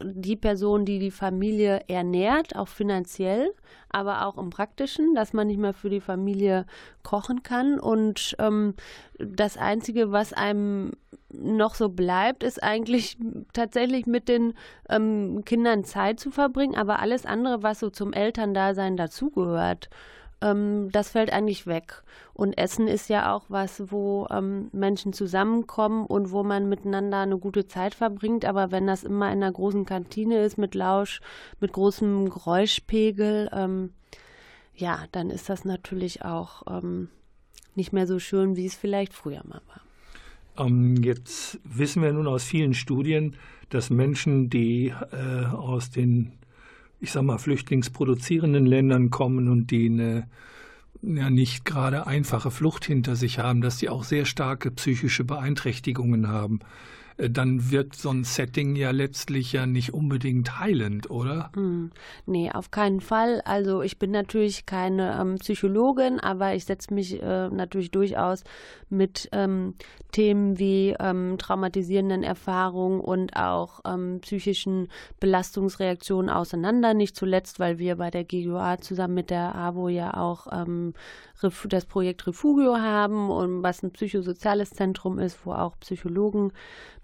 die 0.02 0.37
Person, 0.37 0.85
die 0.85 0.98
die 0.98 1.11
Familie 1.11 1.80
ernährt, 1.88 2.54
auch 2.56 2.68
finanziell, 2.68 3.52
aber 3.88 4.26
auch 4.26 4.37
im 4.37 4.50
Praktischen, 4.50 5.14
dass 5.14 5.32
man 5.32 5.46
nicht 5.46 5.59
mehr 5.59 5.72
für 5.72 5.90
die 5.90 6.00
Familie 6.00 6.66
kochen 7.02 7.42
kann. 7.42 7.80
Und 7.80 8.37
ähm, 8.38 8.74
das 9.18 9.56
Einzige, 9.56 10.12
was 10.12 10.32
einem 10.32 10.92
noch 11.30 11.74
so 11.74 11.88
bleibt, 11.88 12.42
ist 12.42 12.62
eigentlich 12.62 13.16
tatsächlich 13.52 14.06
mit 14.06 14.28
den 14.28 14.54
ähm, 14.88 15.44
Kindern 15.44 15.85
Zeit 15.85 16.20
zu 16.20 16.30
verbringen, 16.30 16.76
aber 16.76 17.00
alles 17.00 17.26
andere, 17.26 17.62
was 17.62 17.80
so 17.80 17.90
zum 17.90 18.12
Elterndasein 18.12 18.96
dazugehört, 18.96 19.88
ähm, 20.46 20.90
das 20.92 21.11
fällt 21.11 21.32
eigentlich 21.32 21.66
weg. 21.66 22.02
Und 22.35 22.56
Essen 22.59 22.87
ist 22.87 23.09
ja 23.09 23.35
auch 23.35 23.44
was, 23.48 23.90
wo 23.90 24.26
ähm, 24.30 24.68
Menschen 24.72 25.12
zusammenkommen 25.12 26.06
und 26.06 26.30
wo 26.30 26.42
man 26.42 26.68
miteinander 26.68 27.20
eine 27.20 27.38
gute 27.38 27.66
Zeit 27.66 27.94
verbringt. 27.94 28.44
Aber 28.44 28.70
wenn 28.70 28.87
das 28.87 29.04
immer 29.04 29.32
in 29.32 29.42
einer 29.42 29.52
großen 29.52 29.85
Kantine 29.85 30.42
ist, 30.44 30.59
mit 30.59 30.74
Lausch, 30.74 31.20
mit 31.61 31.72
großem 31.72 32.30
Geräuschpegel, 32.30 33.50
ähm, 33.52 33.90
ja, 34.74 35.04
dann 35.12 35.30
ist 35.30 35.48
das 35.48 35.64
natürlich 35.64 36.22
auch 36.22 36.62
ähm, 36.68 37.09
nicht 37.74 37.92
mehr 37.92 38.06
so 38.06 38.18
schön, 38.18 38.56
wie 38.56 38.66
es 38.66 38.74
vielleicht 38.74 39.14
früher 39.14 39.42
mal 39.44 39.62
war. 39.66 40.66
Ähm, 40.66 41.02
jetzt 41.02 41.59
wissen 41.64 42.02
wir 42.02 42.12
nun 42.12 42.26
aus 42.26 42.44
vielen 42.44 42.74
Studien, 42.74 43.37
dass 43.70 43.90
Menschen, 43.90 44.48
die 44.50 44.88
äh, 45.12 45.46
aus 45.46 45.90
den 45.90 46.32
ich 47.00 47.12
sag 47.12 47.22
mal, 47.22 47.38
flüchtlingsproduzierenden 47.38 48.66
Ländern 48.66 49.11
kommen 49.11 49.48
und 49.48 49.70
die 49.70 49.87
eine 49.87 50.28
ja 51.02 51.30
nicht 51.30 51.64
gerade 51.64 52.06
einfache 52.06 52.50
Flucht 52.50 52.85
hinter 52.85 53.16
sich 53.16 53.38
haben, 53.38 53.61
dass 53.61 53.76
die 53.76 53.88
auch 53.88 54.04
sehr 54.04 54.24
starke 54.24 54.70
psychische 54.70 55.24
Beeinträchtigungen 55.24 56.28
haben. 56.28 56.61
Äh, 57.16 57.31
dann 57.31 57.70
wird 57.70 57.94
so 57.94 58.11
ein 58.11 58.24
Setting 58.24 58.76
ja 58.76 58.90
letztlich 58.90 59.52
ja 59.52 59.66
nicht 59.66 59.94
unbedingt 59.94 60.59
heilend, 60.59 61.11
oder? 61.11 61.50
Mm, 61.57 61.90
nee, 62.26 62.50
auf 62.50 62.70
keinen 62.70 63.00
Fall. 63.00 63.40
Also 63.44 63.83
ich 63.83 63.98
bin 63.98 64.11
natürlich 64.11 64.66
keine 64.66 65.18
ähm, 65.20 65.37
Psychologin, 65.37 66.20
aber 66.20 66.55
ich 66.55 66.64
setze 66.64 66.92
mich 66.92 67.22
äh, 67.22 67.48
natürlich 67.48 67.90
durchaus 67.90 68.44
mit 68.88 69.29
ähm, 69.33 69.74
Themen 70.12 70.59
wie 70.59 70.94
ähm, 70.98 71.37
traumatisierenden 71.38 72.22
Erfahrungen 72.22 73.00
und 73.00 73.37
auch 73.37 73.81
ähm, 73.85 74.20
psychischen 74.20 74.88
Belastungsreaktionen 75.20 76.31
auseinander. 76.31 76.94
Nicht 76.94 77.16
zuletzt, 77.16 77.59
weil 77.61 77.79
wir 77.79 77.96
bei 77.96 78.11
der 78.11 78.24
GUA 78.24 78.79
zusammen 78.79 79.14
mit 79.14 79.31
der 79.31 79.55
AWO 79.55 79.88
ja 79.88 80.14
auch 80.14 80.46
ähm, 80.52 80.94
das 81.68 81.85
Projekt 81.85 82.26
Refugio 82.26 82.79
haben 82.79 83.31
und 83.31 83.62
was 83.62 83.83
ein 83.83 83.90
psychosoziales 83.90 84.70
Zentrum 84.70 85.18
ist, 85.18 85.44
wo 85.44 85.52
auch 85.52 85.79
Psychologen, 85.81 86.52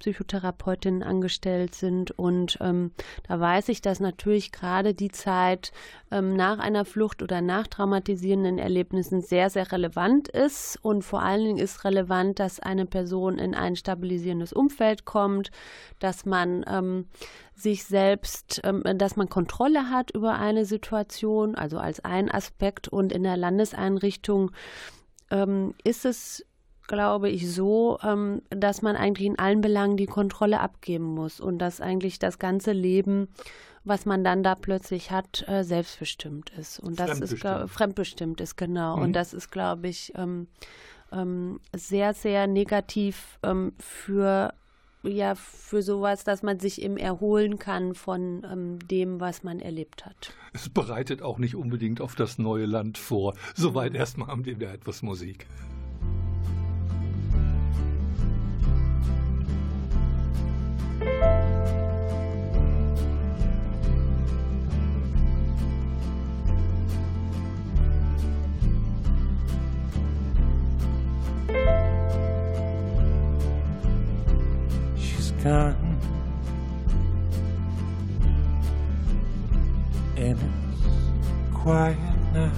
Psychotherapeutinnen 0.03 1.05
angestellt 1.05 1.77
sind. 1.77 2.11
Und 2.11 2.59
ähm, 2.61 2.91
da 3.29 3.39
weiß 3.39 3.69
ich, 3.69 3.81
dass 3.83 4.01
natürlich 4.01 4.51
gerade 4.51 4.95
die 4.95 5.11
Zeit 5.11 5.71
ähm, 6.11 6.35
nach 6.35 6.59
einer 6.59 6.85
Flucht 6.85 7.23
oder 7.23 7.41
nach 7.41 7.69
traumatisierenden 7.69 8.59
Erlebnissen 8.59 9.23
sehr, 9.23 9.49
sehr 9.49 9.71
relevant 9.71 10.29
ist. 10.29 10.77
Und 10.83 11.03
vor 11.03 11.23
allen 11.23 11.45
Dingen 11.45 11.59
ist 11.59 11.85
relevant, 11.85 12.41
dass 12.41 12.59
eine 12.59 12.85
Person 12.85 13.39
in 13.39 13.55
ein 13.55 13.77
stabilisierendes 13.77 14.53
Umfeld 14.53 15.05
kommt, 15.05 15.53
dass 16.01 16.27
man 16.27 16.65
ähm, 16.67 17.07
sich 17.55 17.85
selbst, 17.85 18.61
ähm, 18.65 18.83
dass 18.99 19.15
man 19.15 19.29
Kontrolle 19.29 19.89
hat 19.89 20.11
über 20.11 20.35
eine 20.35 20.65
Situation, 20.65 21.55
also 21.55 21.79
als 21.79 22.05
ein 22.05 22.29
Aspekt. 22.29 22.89
Und 22.89 23.13
in 23.13 23.23
der 23.23 23.37
Landeseinrichtung 23.37 24.51
ähm, 25.31 25.75
ist 25.85 26.05
es 26.05 26.45
glaube 26.93 27.31
ich, 27.31 27.51
so, 27.51 27.99
ähm, 28.03 28.43
dass 28.51 28.83
man 28.83 28.97
eigentlich 28.97 29.27
in 29.27 29.39
allen 29.39 29.63
Belangen 29.63 29.97
die 29.97 30.07
Kontrolle 30.07 30.61
abgeben 30.61 31.07
muss 31.07 31.41
und 31.41 31.59
dass 31.59 31.81
eigentlich 31.81 32.19
das 32.19 32.39
ganze 32.39 32.73
Leben, 32.73 33.29
was 33.83 34.05
man 34.05 34.23
dann 34.23 34.43
da 34.43 34.55
plötzlich 34.55 35.11
hat, 35.11 35.43
äh, 35.49 35.65
selbstbestimmt 35.65 36.51
ist. 36.51 36.81
Und 36.81 37.01
das 37.01 37.19
ist 37.21 37.41
glaub, 37.41 37.71
fremdbestimmt 37.71 38.43
ist, 38.43 38.57
genau. 38.57 38.99
Mhm. 38.99 39.03
Und 39.05 39.13
das 39.15 39.33
ist, 39.33 39.51
glaube 39.51 39.89
ich, 39.89 40.13
ähm, 40.17 40.49
ähm, 41.13 41.61
sehr, 41.75 42.13
sehr 42.13 42.47
negativ 42.47 43.39
für 43.79 44.53
ja 45.03 45.35
für 45.35 45.83
sowas, 45.83 46.23
dass 46.23 46.45
man 46.45 46.61
sich 46.61 46.81
eben 46.81 46.97
erholen 46.97 47.59
kann 47.59 47.95
von 47.95 48.47
ähm, 48.51 48.79
dem, 48.87 49.19
was 49.19 49.43
man 49.43 49.59
erlebt 49.59 50.07
hat. 50.07 50.33
Es 50.53 50.69
bereitet 50.69 51.23
auch 51.23 51.39
nicht 51.39 51.57
unbedingt 51.57 52.01
auf 52.01 52.15
das 52.15 52.39
neue 52.39 52.67
Land 52.67 52.99
vor. 52.99 53.35
Soweit 53.55 53.95
erstmal 53.95 54.29
haben 54.29 54.45
wir 54.45 54.71
etwas 54.71 55.03
Musik. 55.03 55.47
And 75.45 75.77
it's 80.17 80.41
quiet 81.53 81.97
now. 82.33 82.53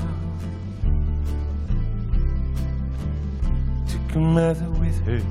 Took 3.88 4.16
a 4.16 4.18
mother 4.18 4.68
with 4.70 5.00
her, 5.06 5.22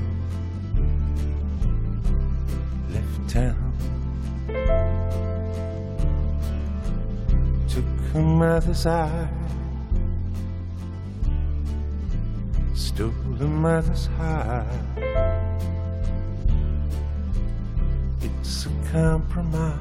left 2.89 3.30
town. 3.30 3.74
Took 7.70 7.86
her 8.13 8.22
mother's 8.22 8.86
eye, 8.88 9.30
stole 12.74 13.12
her 13.12 13.48
mother's 13.48 14.08
heart. 14.18 14.66
Compromise. 18.94 19.80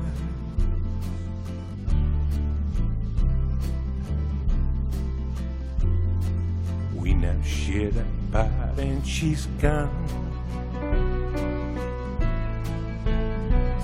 We 6.96 7.12
now 7.12 7.36
share 7.42 7.90
that 7.90 8.30
bite 8.30 8.78
and 8.78 9.06
she's 9.06 9.44
gone. 9.60 9.90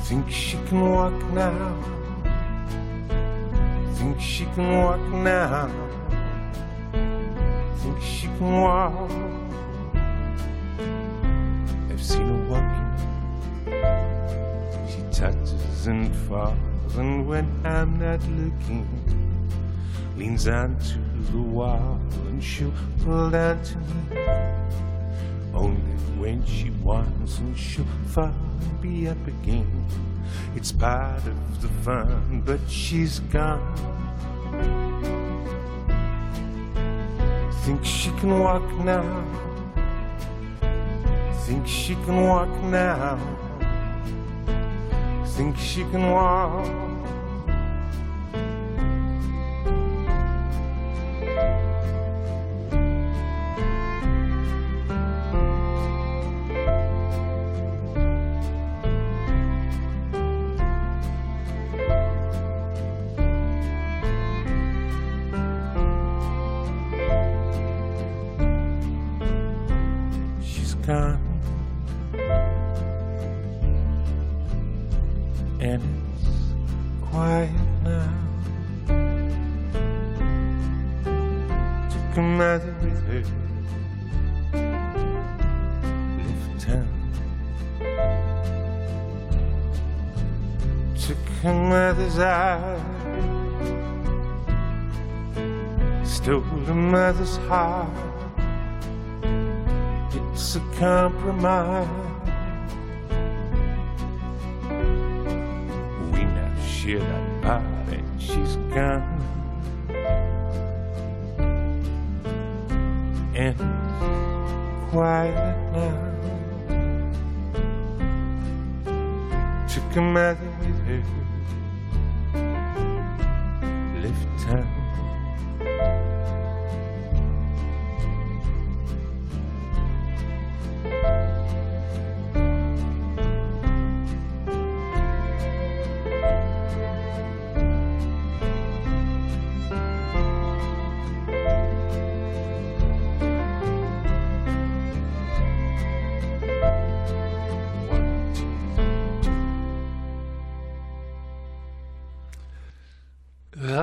Think 0.04 0.30
she 0.30 0.56
can 0.66 0.80
walk 0.80 1.22
now. 1.34 1.76
Think 3.96 4.18
she 4.18 4.46
can 4.54 4.78
walk 4.78 5.00
now. 5.12 5.68
Think 7.80 8.00
she 8.00 8.28
can 8.38 8.60
walk. 8.62 9.10
I've 11.90 12.02
seen 12.02 12.26
her 12.26 12.48
walking. 12.48 12.67
And 15.88 16.14
falls, 16.28 16.96
and 16.96 17.26
when 17.26 17.48
I'm 17.64 17.98
not 17.98 18.22
looking, 18.36 18.86
leans 20.16 20.46
onto 20.46 21.00
the 21.32 21.38
wall 21.38 21.98
and 22.26 22.42
she'll 22.44 22.72
pull 23.02 23.30
down 23.30 23.62
to 23.62 23.78
me. 23.78 24.20
Only 25.54 25.80
when 26.20 26.44
she 26.44 26.70
wants, 26.82 27.38
and 27.38 27.56
she'll 27.56 27.86
fall 28.08 28.26
and 28.26 28.80
be 28.82 29.08
up 29.08 29.26
again. 29.26 29.86
It's 30.54 30.72
part 30.72 31.26
of 31.26 31.62
the 31.62 31.68
fun, 31.82 32.42
but 32.44 32.60
she's 32.68 33.20
gone. 33.20 33.74
Think 37.62 37.84
she 37.84 38.10
can 38.20 38.40
walk 38.40 38.68
now. 38.84 39.24
Think 41.46 41.66
she 41.66 41.94
can 41.94 42.26
walk 42.26 42.50
now. 42.64 43.47
Think 45.38 45.56
she 45.56 45.84
can 45.84 46.10
walk. 46.10 46.87
It's 97.50 97.56
a 100.56 100.60
compromise. 100.78 101.97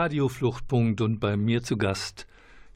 Radiofluchtpunkt 0.06 1.02
und 1.02 1.20
bei 1.20 1.36
mir 1.36 1.64
zu 1.64 1.78
Gast 1.78 2.28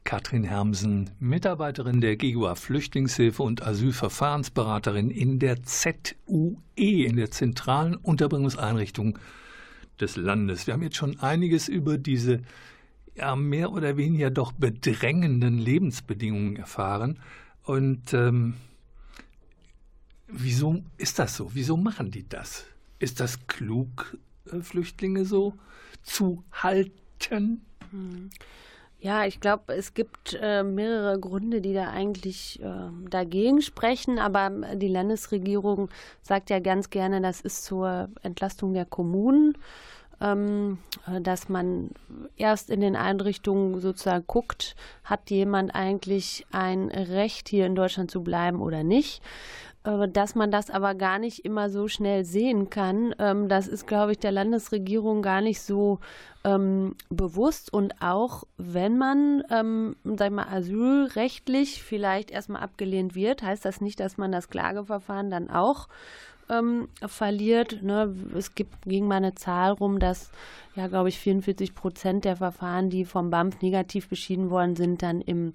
Katrin 0.04 0.44
Hermsen, 0.44 1.12
Mitarbeiterin 1.20 2.02
der 2.02 2.16
GEGUA 2.16 2.56
Flüchtlingshilfe 2.56 3.44
und 3.44 3.62
Asylverfahrensberaterin 3.62 5.12
in 5.12 5.38
der 5.38 5.62
ZUE, 5.62 6.58
in 6.76 7.18
der 7.18 7.30
zentralen 7.30 7.98
Unterbringungseinrichtung 7.98 9.20
des 10.00 10.16
Landes. 10.16 10.66
Wir 10.66 10.74
haben 10.74 10.82
jetzt 10.82 10.96
schon 10.96 11.20
einiges 11.20 11.68
über 11.68 12.00
diese 12.00 12.42
ja, 13.14 13.36
mehr 13.36 13.74
oder 13.74 13.96
weniger 13.96 14.32
doch 14.32 14.52
bedrängenden 14.52 15.60
Lebensbedingungen 15.60 16.56
erfahren. 16.56 17.20
Und 17.62 18.12
ähm, 18.16 18.56
wieso 20.28 20.84
ist 20.98 21.20
das 21.20 21.36
so? 21.36 21.52
Wieso 21.54 21.78
machen 21.78 22.10
die 22.10 22.28
das? 22.28 22.66
Ist 22.98 23.20
das 23.20 23.46
klug, 23.46 24.18
äh, 24.52 24.62
Flüchtlinge 24.62 25.26
so 25.26 25.54
zu 26.02 26.44
halten? 26.52 26.98
Ja, 29.02 29.26
ich 29.26 29.40
glaube, 29.40 29.74
es 29.76 29.94
gibt 29.94 30.38
äh, 30.42 30.62
mehrere 30.62 31.18
Gründe, 31.20 31.62
die 31.62 31.74
da 31.74 31.90
eigentlich 31.90 32.62
äh, 32.62 32.90
dagegen 33.10 33.62
sprechen, 33.62 34.20
aber 34.20 34.50
die 34.76 34.90
Landesregierung 34.90 35.90
sagt 36.22 36.50
ja 36.50 36.60
ganz 36.60 36.90
gerne, 36.90 37.22
das 37.22 37.40
ist 37.40 37.64
zur 37.64 38.10
Entlastung 38.24 38.74
der 38.74 38.84
Kommunen, 38.84 39.58
ähm, 40.20 40.80
äh, 41.08 41.22
dass 41.22 41.48
man 41.48 41.92
erst 42.36 42.70
in 42.70 42.82
den 42.82 42.98
Einrichtungen 42.98 43.80
sozusagen 43.80 44.26
guckt, 44.28 44.76
hat 45.06 45.30
jemand 45.30 45.74
eigentlich 45.74 46.46
ein 46.52 46.90
Recht, 46.90 47.48
hier 47.48 47.66
in 47.68 47.76
Deutschland 47.76 48.12
zu 48.12 48.22
bleiben 48.22 48.62
oder 48.62 48.84
nicht. 48.84 49.22
Äh, 49.84 50.08
Dass 50.10 50.36
man 50.36 50.52
das 50.52 50.70
aber 50.70 50.96
gar 50.96 51.20
nicht 51.20 51.46
immer 51.46 51.70
so 51.70 51.88
schnell 51.88 52.26
sehen 52.26 52.70
kann, 52.70 53.16
ähm, 53.20 53.48
das 53.48 53.68
ist, 53.68 53.88
glaube 53.88 54.12
ich, 54.14 54.20
der 54.20 54.32
Landesregierung 54.32 55.22
gar 55.22 55.42
nicht 55.42 55.62
so 55.62 56.00
ähm, 56.44 56.96
bewusst. 57.10 57.72
Und 57.72 58.02
auch 58.02 58.44
wenn 58.58 58.98
man, 58.98 59.44
ähm, 59.50 59.96
sag 60.04 60.32
mal, 60.32 60.48
asylrechtlich 60.48 61.84
vielleicht 61.84 62.32
erstmal 62.32 62.62
abgelehnt 62.62 63.16
wird, 63.16 63.44
heißt 63.44 63.64
das 63.64 63.82
nicht, 63.82 64.00
dass 64.00 64.18
man 64.18 64.32
das 64.32 64.50
Klageverfahren 64.50 65.30
dann 65.30 65.50
auch 65.50 65.88
ähm, 66.50 66.88
verliert. 67.06 67.82
Ne? 67.82 68.16
Es 68.36 68.56
gibt, 68.56 68.84
ging 68.86 69.08
mal 69.08 69.18
eine 69.18 69.36
Zahl 69.36 69.72
rum, 69.72 70.00
dass 70.00 70.32
ja, 70.76 70.88
glaube 70.88 71.10
ich, 71.10 71.20
44 71.20 71.76
Prozent 71.76 72.26
der 72.26 72.38
Verfahren, 72.38 72.90
die 72.90 73.06
vom 73.06 73.30
BAMF 73.30 73.62
negativ 73.62 74.08
beschieden 74.08 74.50
worden 74.50 74.76
sind, 74.76 75.02
dann 75.02 75.22
im 75.22 75.54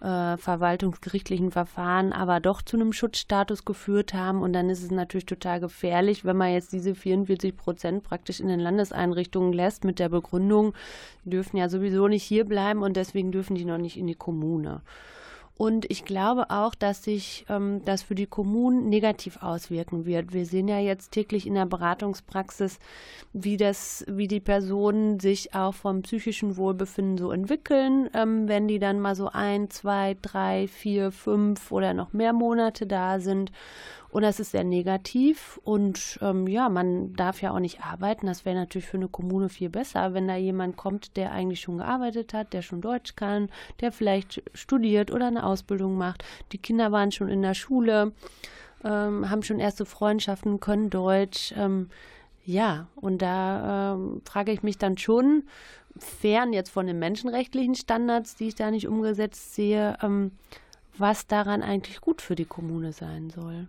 äh, 0.00 0.36
verwaltungsgerichtlichen 0.36 1.50
Verfahren 1.50 2.12
aber 2.12 2.40
doch 2.40 2.62
zu 2.62 2.76
einem 2.76 2.92
Schutzstatus 2.92 3.64
geführt 3.64 4.14
haben. 4.14 4.42
Und 4.42 4.52
dann 4.52 4.70
ist 4.70 4.82
es 4.82 4.90
natürlich 4.90 5.26
total 5.26 5.60
gefährlich, 5.60 6.24
wenn 6.24 6.36
man 6.36 6.52
jetzt 6.52 6.72
diese 6.72 6.94
44 6.94 7.56
Prozent 7.56 8.04
praktisch 8.04 8.40
in 8.40 8.48
den 8.48 8.60
Landeseinrichtungen 8.60 9.52
lässt 9.52 9.84
mit 9.84 9.98
der 9.98 10.08
Begründung, 10.08 10.74
die 11.24 11.30
dürfen 11.30 11.56
ja 11.56 11.68
sowieso 11.68 12.08
nicht 12.08 12.22
hier 12.22 12.44
bleiben 12.44 12.82
und 12.82 12.96
deswegen 12.96 13.32
dürfen 13.32 13.56
die 13.56 13.64
noch 13.64 13.78
nicht 13.78 13.96
in 13.96 14.06
die 14.06 14.14
Kommune. 14.14 14.82
Und 15.60 15.90
ich 15.90 16.06
glaube 16.06 16.48
auch, 16.48 16.74
dass 16.74 17.04
sich 17.04 17.44
ähm, 17.50 17.82
das 17.84 18.00
für 18.00 18.14
die 18.14 18.26
Kommunen 18.26 18.88
negativ 18.88 19.42
auswirken 19.42 20.06
wird. 20.06 20.32
Wir 20.32 20.46
sehen 20.46 20.68
ja 20.68 20.78
jetzt 20.78 21.12
täglich 21.12 21.46
in 21.46 21.52
der 21.52 21.66
Beratungspraxis, 21.66 22.78
wie 23.34 23.58
das, 23.58 24.02
wie 24.08 24.26
die 24.26 24.40
Personen 24.40 25.20
sich 25.20 25.54
auch 25.54 25.74
vom 25.74 26.00
psychischen 26.00 26.56
Wohlbefinden 26.56 27.18
so 27.18 27.30
entwickeln, 27.30 28.08
ähm, 28.14 28.48
wenn 28.48 28.68
die 28.68 28.78
dann 28.78 29.00
mal 29.00 29.14
so 29.14 29.28
ein, 29.28 29.68
zwei, 29.68 30.16
drei, 30.22 30.66
vier, 30.66 31.12
fünf 31.12 31.70
oder 31.72 31.92
noch 31.92 32.14
mehr 32.14 32.32
Monate 32.32 32.86
da 32.86 33.20
sind. 33.20 33.52
Und 34.12 34.22
das 34.22 34.40
ist 34.40 34.50
sehr 34.50 34.64
negativ. 34.64 35.60
Und 35.62 36.18
ähm, 36.20 36.46
ja, 36.48 36.68
man 36.68 37.14
darf 37.14 37.42
ja 37.42 37.52
auch 37.52 37.60
nicht 37.60 37.80
arbeiten. 37.80 38.26
Das 38.26 38.44
wäre 38.44 38.56
natürlich 38.56 38.86
für 38.88 38.96
eine 38.96 39.08
Kommune 39.08 39.48
viel 39.48 39.70
besser, 39.70 40.14
wenn 40.14 40.26
da 40.26 40.36
jemand 40.36 40.76
kommt, 40.76 41.16
der 41.16 41.32
eigentlich 41.32 41.60
schon 41.60 41.78
gearbeitet 41.78 42.34
hat, 42.34 42.52
der 42.52 42.62
schon 42.62 42.80
Deutsch 42.80 43.14
kann, 43.14 43.50
der 43.80 43.92
vielleicht 43.92 44.42
studiert 44.54 45.12
oder 45.12 45.28
eine 45.28 45.44
Ausbildung 45.44 45.96
macht. 45.96 46.24
Die 46.52 46.58
Kinder 46.58 46.90
waren 46.92 47.12
schon 47.12 47.28
in 47.28 47.42
der 47.42 47.54
Schule. 47.54 48.12
ähm, 48.82 49.28
haben 49.28 49.42
schon 49.42 49.60
erste 49.60 49.84
Freundschaften, 49.84 50.58
können 50.58 50.90
Deutsch. 50.90 51.52
Ähm, 51.56 51.90
ja, 52.44 52.88
und 52.96 53.22
da 53.22 53.94
ähm, 53.94 54.22
frage 54.24 54.52
ich 54.52 54.62
mich 54.62 54.78
dann 54.78 54.96
schon, 54.96 55.44
fern 55.98 56.52
jetzt 56.52 56.70
von 56.70 56.86
den 56.86 56.98
menschenrechtlichen 56.98 57.74
Standards, 57.74 58.36
die 58.36 58.48
ich 58.48 58.54
da 58.54 58.70
nicht 58.70 58.88
umgesetzt 58.88 59.54
sehe, 59.54 59.98
ähm, 60.02 60.32
was 60.96 61.26
daran 61.26 61.62
eigentlich 61.62 62.00
gut 62.00 62.22
für 62.22 62.34
die 62.34 62.44
Kommune 62.44 62.92
sein 62.92 63.30
soll. 63.30 63.68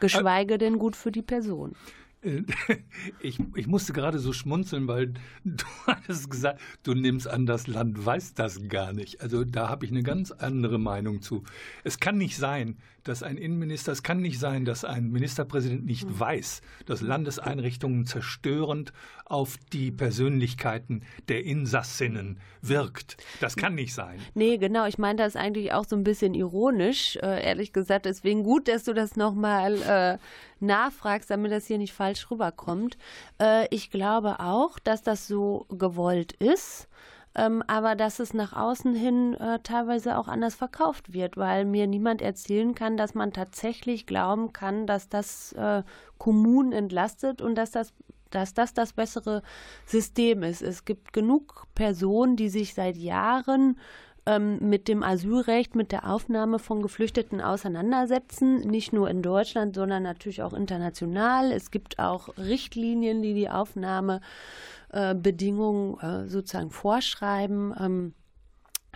Geschweige 0.00 0.58
denn 0.58 0.78
gut 0.78 0.96
für 0.96 1.12
die 1.12 1.22
Person. 1.22 1.74
Ich, 3.22 3.38
ich 3.54 3.66
musste 3.66 3.92
gerade 3.92 4.18
so 4.18 4.32
schmunzeln, 4.32 4.88
weil 4.88 5.14
du 5.44 5.64
hattest 5.86 6.30
gesagt, 6.30 6.60
du 6.82 6.94
nimmst 6.94 7.28
an, 7.28 7.46
das 7.46 7.66
Land 7.66 8.04
weiß 8.04 8.34
das 8.34 8.68
gar 8.68 8.92
nicht. 8.92 9.20
Also 9.20 9.44
da 9.44 9.68
habe 9.68 9.84
ich 9.84 9.90
eine 9.90 10.02
ganz 10.02 10.30
andere 10.30 10.78
Meinung 10.78 11.22
zu. 11.22 11.44
Es 11.84 11.98
kann 11.98 12.18
nicht 12.18 12.36
sein, 12.36 12.76
dass 13.04 13.22
ein 13.22 13.36
Innenminister, 13.36 13.92
es 13.92 14.02
kann 14.02 14.20
nicht 14.20 14.38
sein, 14.38 14.64
dass 14.64 14.84
ein 14.84 15.10
Ministerpräsident 15.10 15.86
nicht 15.86 16.06
mhm. 16.06 16.20
weiß, 16.20 16.60
dass 16.86 17.00
Landeseinrichtungen 17.00 18.04
zerstörend 18.06 18.92
auf 19.24 19.56
die 19.72 19.90
Persönlichkeiten 19.90 21.02
der 21.28 21.44
Insassinnen 21.44 22.38
wirkt. 22.60 23.16
Das 23.40 23.56
kann 23.56 23.74
nicht 23.74 23.94
sein. 23.94 24.18
Nee, 24.34 24.58
genau. 24.58 24.86
Ich 24.86 24.98
meine 24.98 25.16
das 25.22 25.36
eigentlich 25.36 25.72
auch 25.72 25.84
so 25.84 25.96
ein 25.96 26.04
bisschen 26.04 26.34
ironisch, 26.34 27.16
äh, 27.16 27.42
ehrlich 27.42 27.72
gesagt. 27.72 28.06
Deswegen 28.06 28.42
gut, 28.42 28.68
dass 28.68 28.84
du 28.84 28.92
das 28.92 29.16
nochmal 29.16 29.80
äh, 29.82 30.18
nachfragst, 30.62 31.30
damit 31.30 31.52
das 31.52 31.66
hier 31.66 31.78
nicht 31.78 31.92
falsch 31.92 32.30
rüberkommt. 32.30 32.96
Äh, 33.40 33.66
ich 33.74 33.90
glaube 33.90 34.40
auch, 34.40 34.78
dass 34.78 35.02
das 35.02 35.26
so 35.26 35.66
gewollt 35.70 36.32
ist 36.32 36.88
ähm, 37.36 37.62
aber 37.68 37.94
dass 37.94 38.18
es 38.18 38.34
nach 38.34 38.52
außen 38.52 38.94
hin 38.94 39.34
äh, 39.34 39.60
teilweise 39.60 40.18
auch 40.18 40.26
anders 40.26 40.56
verkauft 40.56 41.12
wird, 41.12 41.36
weil 41.36 41.64
mir 41.64 41.86
niemand 41.86 42.22
erzählen 42.22 42.74
kann, 42.74 42.96
dass 42.96 43.14
man 43.14 43.32
tatsächlich 43.32 44.06
glauben 44.06 44.52
kann, 44.52 44.86
dass 44.86 45.08
das 45.08 45.52
äh, 45.52 45.84
Kommunen 46.18 46.72
entlastet 46.72 47.40
und 47.40 47.54
dass 47.54 47.70
das 47.70 47.92
dass 48.30 48.54
das 48.54 48.74
das 48.74 48.92
bessere 48.92 49.42
System 49.86 50.44
ist. 50.44 50.62
Es 50.62 50.84
gibt 50.84 51.12
genug 51.12 51.66
Personen, 51.74 52.36
die 52.36 52.48
sich 52.48 52.74
seit 52.74 52.96
Jahren 52.96 53.76
ähm, 54.26 54.58
mit 54.60 54.88
dem 54.88 55.02
Asylrecht, 55.02 55.74
mit 55.74 55.92
der 55.92 56.10
Aufnahme 56.10 56.58
von 56.58 56.82
Geflüchteten 56.82 57.40
auseinandersetzen, 57.40 58.60
nicht 58.60 58.92
nur 58.92 59.08
in 59.08 59.22
Deutschland, 59.22 59.74
sondern 59.74 60.02
natürlich 60.02 60.42
auch 60.42 60.52
international. 60.52 61.52
Es 61.52 61.70
gibt 61.70 61.98
auch 61.98 62.36
Richtlinien, 62.36 63.22
die 63.22 63.34
die 63.34 63.50
Aufnahme 63.50 64.20
äh, 64.92 65.14
äh, 65.14 66.28
sozusagen 66.28 66.70
vorschreiben, 66.70 67.74
ähm, 67.78 68.14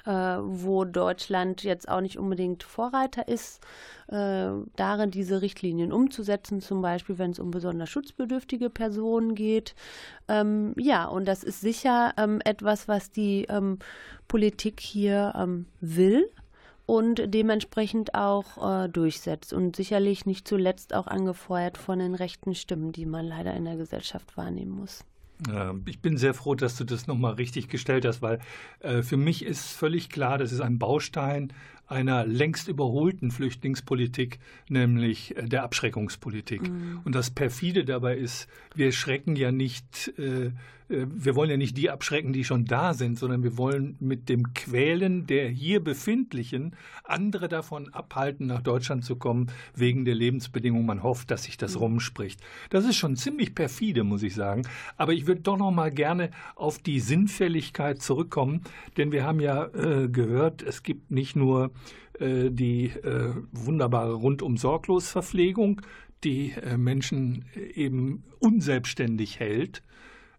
äh, 0.06 0.10
wo 0.10 0.84
Deutschland 0.84 1.62
jetzt 1.62 1.88
auch 1.88 2.00
nicht 2.00 2.18
unbedingt 2.18 2.62
Vorreiter 2.62 3.28
ist, 3.28 3.62
äh, 4.08 4.50
darin 4.76 5.10
diese 5.10 5.42
Richtlinien 5.42 5.92
umzusetzen, 5.92 6.60
zum 6.60 6.82
Beispiel 6.82 7.18
wenn 7.18 7.30
es 7.30 7.38
um 7.38 7.50
besonders 7.50 7.90
schutzbedürftige 7.90 8.70
Personen 8.70 9.34
geht. 9.34 9.74
Ähm, 10.28 10.74
ja, 10.78 11.06
und 11.06 11.26
das 11.26 11.42
ist 11.42 11.60
sicher 11.60 12.12
ähm, 12.16 12.40
etwas, 12.44 12.88
was 12.88 13.10
die 13.10 13.44
ähm, 13.48 13.78
Politik 14.28 14.80
hier 14.80 15.34
ähm, 15.36 15.66
will 15.80 16.30
und 16.86 17.22
dementsprechend 17.26 18.14
auch 18.14 18.84
äh, 18.84 18.88
durchsetzt 18.88 19.52
und 19.52 19.74
sicherlich 19.76 20.26
nicht 20.26 20.46
zuletzt 20.46 20.94
auch 20.94 21.06
angefeuert 21.06 21.78
von 21.78 21.98
den 21.98 22.14
rechten 22.14 22.54
Stimmen, 22.54 22.92
die 22.92 23.06
man 23.06 23.26
leider 23.26 23.54
in 23.54 23.64
der 23.64 23.76
Gesellschaft 23.76 24.36
wahrnehmen 24.36 24.72
muss. 24.72 25.04
Ich 25.86 26.00
bin 26.00 26.16
sehr 26.16 26.32
froh, 26.32 26.54
dass 26.54 26.76
du 26.76 26.84
das 26.84 27.06
nochmal 27.06 27.34
richtig 27.34 27.68
gestellt 27.68 28.04
hast, 28.04 28.22
weil 28.22 28.38
äh, 28.80 29.02
für 29.02 29.16
mich 29.16 29.44
ist 29.44 29.72
völlig 29.72 30.08
klar, 30.08 30.38
das 30.38 30.52
ist 30.52 30.60
ein 30.60 30.78
Baustein 30.78 31.52
einer 31.86 32.24
längst 32.26 32.68
überholten 32.68 33.30
Flüchtlingspolitik, 33.30 34.38
nämlich 34.68 35.36
äh, 35.36 35.46
der 35.46 35.64
Abschreckungspolitik. 35.64 36.62
Mhm. 36.62 37.00
Und 37.04 37.14
das 37.14 37.30
perfide 37.30 37.84
dabei 37.84 38.16
ist, 38.16 38.48
wir 38.74 38.92
schrecken 38.92 39.36
ja 39.36 39.52
nicht 39.52 40.12
äh, 40.18 40.52
wir 41.08 41.34
wollen 41.34 41.50
ja 41.50 41.56
nicht 41.56 41.76
die 41.76 41.90
abschrecken, 41.90 42.32
die 42.32 42.44
schon 42.44 42.64
da 42.64 42.94
sind, 42.94 43.18
sondern 43.18 43.42
wir 43.42 43.56
wollen 43.56 43.96
mit 44.00 44.28
dem 44.28 44.54
Quälen 44.54 45.26
der 45.26 45.48
hier 45.48 45.82
befindlichen 45.82 46.76
andere 47.04 47.48
davon 47.48 47.92
abhalten, 47.92 48.46
nach 48.46 48.62
Deutschland 48.62 49.04
zu 49.04 49.16
kommen, 49.16 49.50
wegen 49.74 50.04
der 50.04 50.14
Lebensbedingungen. 50.14 50.86
Man 50.86 51.02
hofft, 51.02 51.30
dass 51.30 51.44
sich 51.44 51.56
das 51.56 51.74
mhm. 51.74 51.80
rumspricht. 51.80 52.40
Das 52.70 52.84
ist 52.84 52.96
schon 52.96 53.16
ziemlich 53.16 53.54
perfide, 53.54 54.04
muss 54.04 54.22
ich 54.22 54.34
sagen. 54.34 54.62
Aber 54.96 55.12
ich 55.12 55.26
würde 55.26 55.42
doch 55.42 55.56
noch 55.56 55.70
mal 55.70 55.90
gerne 55.90 56.30
auf 56.54 56.78
die 56.78 57.00
Sinnfälligkeit 57.00 58.00
zurückkommen, 58.00 58.62
denn 58.96 59.12
wir 59.12 59.24
haben 59.24 59.40
ja 59.40 59.66
äh, 59.66 60.08
gehört, 60.08 60.62
es 60.62 60.82
gibt 60.82 61.10
nicht 61.10 61.36
nur 61.36 61.72
äh, 62.18 62.50
die 62.50 62.86
äh, 62.86 63.34
wunderbare 63.52 64.14
rundum 64.14 64.56
sorglos 64.56 65.10
Verpflegung, 65.10 65.80
die 66.22 66.52
äh, 66.52 66.76
Menschen 66.76 67.44
eben 67.74 68.24
unselbstständig 68.38 69.38
hält, 69.40 69.82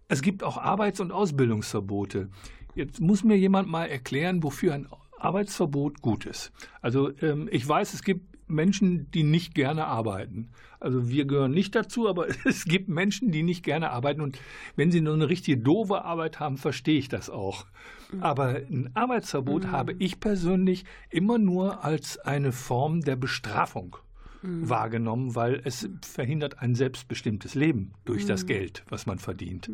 es 0.07 0.21
gibt 0.21 0.43
auch 0.43 0.57
Arbeits- 0.57 0.99
und 0.99 1.11
Ausbildungsverbote. 1.11 2.29
Jetzt 2.75 2.99
muss 2.99 3.23
mir 3.23 3.37
jemand 3.37 3.69
mal 3.69 3.85
erklären, 3.85 4.43
wofür 4.43 4.73
ein 4.73 4.87
Arbeitsverbot 5.17 6.01
gut 6.01 6.25
ist. 6.25 6.51
Also 6.81 7.11
ähm, 7.21 7.47
ich 7.51 7.67
weiß, 7.67 7.93
es 7.93 8.03
gibt 8.03 8.35
Menschen, 8.47 9.09
die 9.11 9.23
nicht 9.23 9.55
gerne 9.55 9.85
arbeiten. 9.85 10.49
Also 10.79 11.09
wir 11.09 11.25
gehören 11.25 11.51
nicht 11.51 11.73
dazu, 11.73 12.07
aber 12.07 12.27
es 12.45 12.65
gibt 12.65 12.89
Menschen, 12.89 13.31
die 13.31 13.43
nicht 13.43 13.63
gerne 13.63 13.89
arbeiten. 13.91 14.21
Und 14.21 14.39
wenn 14.75 14.91
sie 14.91 15.01
nur 15.01 15.13
eine 15.13 15.29
richtige 15.29 15.57
doofe 15.57 16.03
Arbeit 16.03 16.39
haben, 16.39 16.57
verstehe 16.57 16.99
ich 16.99 17.09
das 17.09 17.29
auch. 17.29 17.65
Mhm. 18.11 18.23
Aber 18.23 18.47
ein 18.55 18.91
Arbeitsverbot 18.93 19.63
mhm. 19.63 19.71
habe 19.71 19.95
ich 19.97 20.19
persönlich 20.19 20.85
immer 21.09 21.37
nur 21.37 21.83
als 21.83 22.19
eine 22.19 22.51
Form 22.51 23.01
der 23.01 23.15
Bestrafung 23.15 23.97
mhm. 24.43 24.69
wahrgenommen, 24.69 25.35
weil 25.35 25.61
es 25.63 25.89
verhindert 26.01 26.59
ein 26.59 26.75
selbstbestimmtes 26.75 27.55
Leben 27.55 27.93
durch 28.05 28.25
das 28.25 28.43
mhm. 28.43 28.47
Geld, 28.47 28.83
was 28.89 29.05
man 29.05 29.17
verdient. 29.17 29.71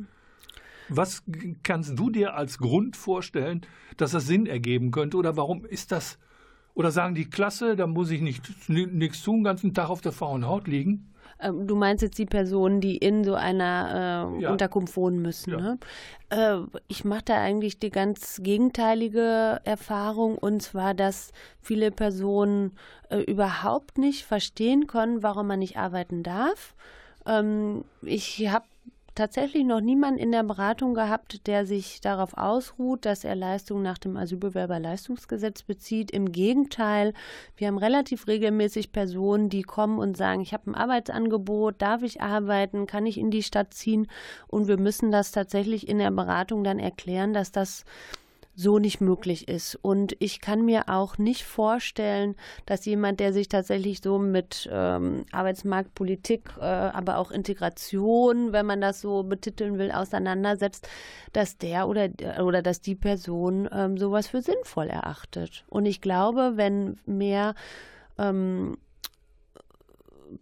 Was 0.93 1.23
kannst 1.63 1.97
du 1.97 2.09
dir 2.09 2.35
als 2.35 2.57
Grund 2.57 2.97
vorstellen, 2.97 3.61
dass 3.95 4.11
das 4.11 4.27
Sinn 4.27 4.45
ergeben 4.45 4.91
könnte? 4.91 5.15
Oder 5.15 5.37
warum 5.37 5.63
ist 5.65 5.91
das? 5.91 6.19
Oder 6.73 6.91
sagen 6.91 7.15
die 7.15 7.29
Klasse, 7.29 7.75
da 7.75 7.87
muss 7.87 8.11
ich 8.11 8.21
nicht, 8.21 8.69
nichts 8.69 9.23
tun, 9.23 9.37
den 9.37 9.43
ganzen 9.43 9.73
Tag 9.73 9.89
auf 9.89 10.01
der 10.01 10.11
faulen 10.11 10.45
Haut 10.45 10.67
liegen? 10.67 11.11
Ähm, 11.39 11.65
du 11.65 11.75
meinst 11.75 12.01
jetzt 12.03 12.17
die 12.17 12.25
Personen, 12.25 12.81
die 12.81 12.97
in 12.97 13.23
so 13.23 13.35
einer 13.35 14.35
äh, 14.37 14.41
ja. 14.41 14.51
Unterkunft 14.51 14.95
wohnen 14.95 15.21
müssen. 15.21 15.51
Ja. 15.51 15.59
Ne? 15.59 15.79
Äh, 16.29 16.57
ich 16.87 17.03
mache 17.03 17.23
da 17.25 17.37
eigentlich 17.37 17.79
die 17.79 17.89
ganz 17.89 18.41
gegenteilige 18.43 19.59
Erfahrung 19.63 20.37
und 20.37 20.61
zwar, 20.61 20.93
dass 20.93 21.31
viele 21.61 21.91
Personen 21.91 22.73
äh, 23.09 23.19
überhaupt 23.19 23.97
nicht 23.97 24.23
verstehen 24.25 24.87
können, 24.87 25.23
warum 25.23 25.47
man 25.47 25.59
nicht 25.59 25.77
arbeiten 25.77 26.23
darf. 26.23 26.75
Ähm, 27.25 27.85
ich 28.01 28.47
habe 28.49 28.65
tatsächlich 29.15 29.65
noch 29.65 29.81
niemanden 29.81 30.19
in 30.19 30.31
der 30.31 30.43
Beratung 30.43 30.93
gehabt, 30.93 31.47
der 31.47 31.65
sich 31.65 32.01
darauf 32.01 32.37
ausruht, 32.37 33.05
dass 33.05 33.23
er 33.23 33.35
Leistungen 33.35 33.83
nach 33.83 33.97
dem 33.97 34.17
Asylbewerberleistungsgesetz 34.17 35.63
bezieht. 35.63 36.11
Im 36.11 36.31
Gegenteil, 36.31 37.13
wir 37.57 37.67
haben 37.67 37.77
relativ 37.77 38.27
regelmäßig 38.27 38.91
Personen, 38.91 39.49
die 39.49 39.63
kommen 39.63 39.99
und 39.99 40.17
sagen, 40.17 40.41
ich 40.41 40.53
habe 40.53 40.71
ein 40.71 40.75
Arbeitsangebot, 40.75 41.81
darf 41.81 42.03
ich 42.03 42.21
arbeiten, 42.21 42.87
kann 42.87 43.05
ich 43.05 43.17
in 43.17 43.31
die 43.31 43.43
Stadt 43.43 43.73
ziehen? 43.73 44.07
Und 44.47 44.67
wir 44.67 44.77
müssen 44.77 45.11
das 45.11 45.31
tatsächlich 45.31 45.87
in 45.87 45.97
der 45.97 46.11
Beratung 46.11 46.63
dann 46.63 46.79
erklären, 46.79 47.33
dass 47.33 47.51
das 47.51 47.85
so 48.61 48.79
nicht 48.79 49.01
möglich 49.01 49.47
ist. 49.47 49.75
Und 49.81 50.15
ich 50.19 50.39
kann 50.39 50.63
mir 50.63 50.83
auch 50.87 51.17
nicht 51.17 51.43
vorstellen, 51.43 52.35
dass 52.65 52.85
jemand, 52.85 53.19
der 53.19 53.33
sich 53.33 53.49
tatsächlich 53.49 54.01
so 54.01 54.19
mit 54.19 54.69
ähm, 54.71 55.25
Arbeitsmarktpolitik, 55.31 56.51
äh, 56.59 56.63
aber 56.63 57.17
auch 57.17 57.31
Integration, 57.31 58.53
wenn 58.53 58.65
man 58.65 58.81
das 58.81 59.01
so 59.01 59.23
betiteln 59.23 59.77
will, 59.77 59.91
auseinandersetzt, 59.91 60.87
dass 61.33 61.57
der 61.57 61.87
oder, 61.87 62.09
oder 62.43 62.61
dass 62.61 62.81
die 62.81 62.95
Person 62.95 63.67
ähm, 63.71 63.97
sowas 63.97 64.27
für 64.27 64.41
sinnvoll 64.41 64.87
erachtet. 64.87 65.65
Und 65.67 65.85
ich 65.85 66.01
glaube, 66.01 66.53
wenn 66.55 66.99
mehr 67.05 67.55
ähm, 68.17 68.77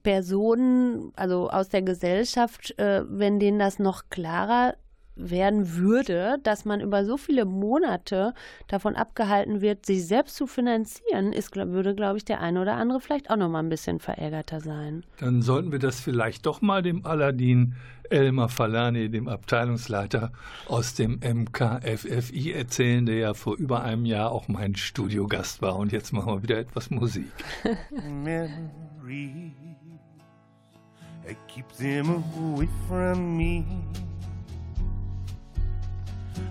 Personen, 0.04 1.12
also 1.16 1.50
aus 1.50 1.70
der 1.70 1.82
Gesellschaft, 1.82 2.78
äh, 2.78 3.04
wenn 3.08 3.40
denen 3.40 3.60
das 3.60 3.80
noch 3.80 4.10
klarer 4.10 4.76
werden 5.20 5.76
würde, 5.76 6.38
dass 6.44 6.66
man 6.66 6.82
über 6.82 7.06
so 7.06 7.18
viele 7.18 7.46
Monate 7.46 8.34
davon 8.68 8.96
abgehalten 8.96 9.62
wird, 9.62 9.86
sich 9.86 10.06
selbst 10.06 10.36
zu 10.36 10.48
finanzieren, 10.48 11.34
ist, 11.34 11.56
würde, 11.56 11.96
glaube 11.96 12.18
ich, 12.18 12.26
der 12.26 12.42
eine 12.42 12.62
oder 12.62 12.76
andere 12.76 13.00
vielleicht 13.00 13.30
auch 13.30 13.36
noch 13.36 13.50
mal 13.50 13.60
ein 13.60 13.70
bisschen 13.70 14.00
verärgerter 14.00 14.62
sein. 14.62 15.04
Dann 15.20 15.42
sollten 15.42 15.72
wir 15.72 15.80
das 15.80 16.00
vielleicht 16.00 16.46
doch 16.46 16.62
mal 16.62 16.82
dem 16.82 17.06
Aladdin 17.06 17.76
Elmar 18.10 18.50
Falani, 18.50 19.10
dem 19.10 19.28
Abteilungsleiter 19.28 20.32
aus 20.68 20.96
dem 20.96 21.20
MKFFI, 21.20 22.54
erzählen, 22.54 23.06
der 23.06 23.16
ja 23.16 23.34
vor 23.34 23.56
über 23.58 23.84
einem 23.84 24.06
Jahr 24.06 24.32
auch 24.32 24.48
mein 24.48 24.76
Studiogast 24.76 25.62
war. 25.62 25.76
Und 25.76 25.92
jetzt 25.92 26.12
machen 26.12 26.34
wir 26.34 26.44
wieder 26.44 26.58
etwas 26.58 26.90
Musik. 26.90 27.32
Memories, 28.24 29.54
I 31.28 31.36
keep 31.48 31.68
them 31.78 32.24
away 32.36 32.68
from 32.88 33.38
me. 33.38 33.64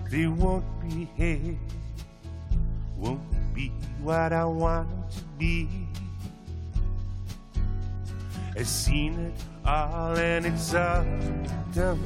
They 0.09 0.25
won't 0.25 0.65
be 0.81 1.07
here, 1.15 1.55
won't 2.97 3.21
be 3.53 3.71
what 4.01 4.33
I 4.33 4.43
want 4.43 4.89
to 5.11 5.23
be. 5.37 5.69
I've 8.57 8.67
seen 8.67 9.13
it 9.19 9.33
all 9.63 10.17
and 10.17 10.47
it's 10.47 10.73
all 10.73 11.05
done. 11.75 11.99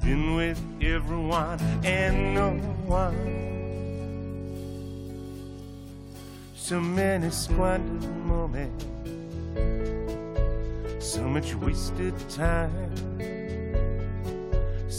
Been 0.00 0.36
with 0.36 0.60
everyone 0.80 1.58
and 1.84 2.34
no 2.34 2.50
one. 2.86 3.42
So 6.54 6.80
many 6.80 7.30
squandered 7.30 8.08
moments, 8.24 8.86
so 11.04 11.22
much 11.24 11.56
wasted 11.56 12.14
time, 12.30 12.92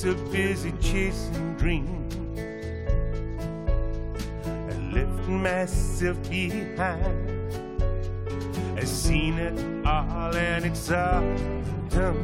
so 0.04 0.14
busy 0.34 0.74
chasing 0.82 1.56
dreams. 1.56 2.14
I 4.46 4.76
left 4.92 5.30
myself 5.30 6.18
behind. 6.30 7.54
I've 8.78 8.86
seen 8.86 9.36
it 9.36 9.58
all 9.88 10.36
and 10.36 10.66
it's 10.66 10.92
all 10.92 11.22
done. 11.88 12.20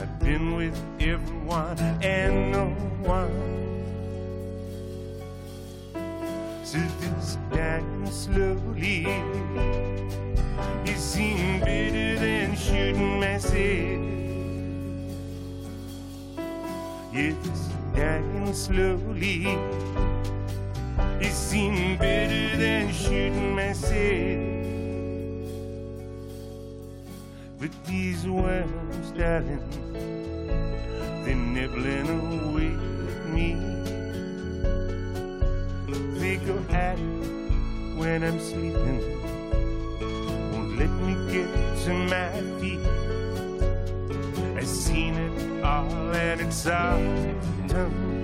I've 0.00 0.18
been 0.18 0.56
with 0.56 0.76
everyone 0.98 1.78
and 2.02 2.50
no 2.50 2.64
one. 3.06 3.30
So 6.64 6.78
this 6.98 7.38
dying 7.52 8.06
slowly. 8.10 9.06
It 10.84 10.98
seemed 10.98 11.60
better 11.60 12.18
than 12.18 12.56
shooting 12.56 13.20
myself. 13.20 14.16
Yes, 17.12 17.70
dying 17.94 18.52
slowly. 18.54 19.46
It 21.20 21.32
seemed 21.32 21.98
better 21.98 22.56
than 22.56 22.92
shooting 22.92 23.54
myself. 23.54 24.56
But 27.58 27.70
these 27.86 28.26
worms, 28.26 29.10
darling, 29.12 29.62
they're 31.24 31.34
nibbling 31.34 32.08
away 32.44 32.72
at 33.08 33.26
me. 33.32 33.56
They 36.20 36.36
go 36.36 36.58
at 36.70 36.98
it 36.98 37.96
when 37.96 38.22
I'm 38.24 38.38
sleeping. 38.40 39.15
Let 40.76 40.90
me 40.90 41.14
get 41.32 41.48
to 41.84 41.92
my 41.94 42.30
feet. 42.60 42.84
I've 44.58 44.66
seen 44.66 45.14
it 45.14 45.64
all 45.64 45.90
and 46.14 46.40
it's 46.42 46.66
all 46.66 47.00
done. 47.66 48.16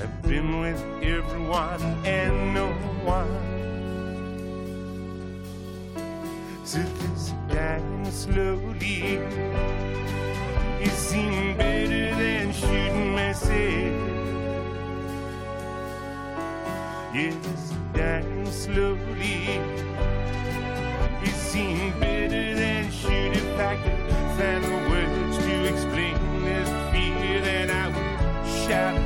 I've 0.00 0.22
been 0.22 0.60
with 0.60 0.82
everyone 1.00 1.80
and 2.04 2.54
no 2.54 2.72
one. 3.04 3.52
So 6.64 6.78
this 6.78 7.32
dying 7.48 8.10
slowly. 8.10 9.20
It 10.80 10.90
seemed 10.90 11.56
better 11.56 12.16
than 12.16 12.52
shooting 12.52 13.12
myself. 13.12 13.52
Yes, 17.14 17.74
dying 17.94 18.31
slowly. 18.52 19.60
It 21.22 21.34
seemed 21.34 21.98
better 22.00 22.54
than 22.54 22.72
I 23.58 23.76
could 23.76 24.12
find 24.36 24.64
the 24.64 24.90
words 24.90 25.38
to 25.38 25.64
explain 25.64 26.44
this 26.44 26.68
fear 26.92 27.40
that 27.40 27.70
I 27.70 27.88
would 27.88 28.68
shout 28.68 29.01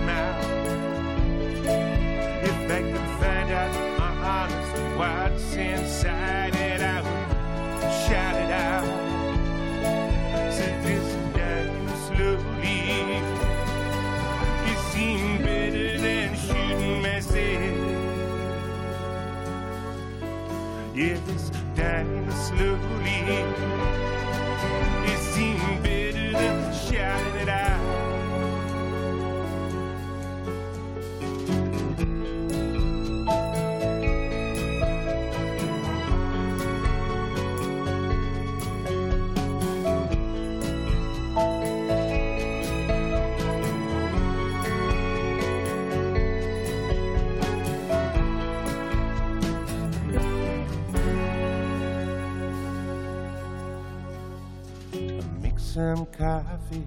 some 55.76 56.06
coffee, 56.06 56.86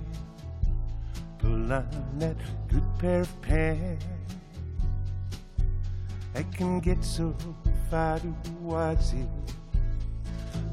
pull 1.38 1.72
on 1.72 1.86
that 2.18 2.36
good 2.68 2.84
pair 2.98 3.22
of 3.22 3.42
pants. 3.44 4.04
I 6.34 6.42
can 6.42 6.80
get 6.80 7.04
so 7.04 7.36
far 7.92 8.20
towards 8.44 9.14
it, 9.14 9.30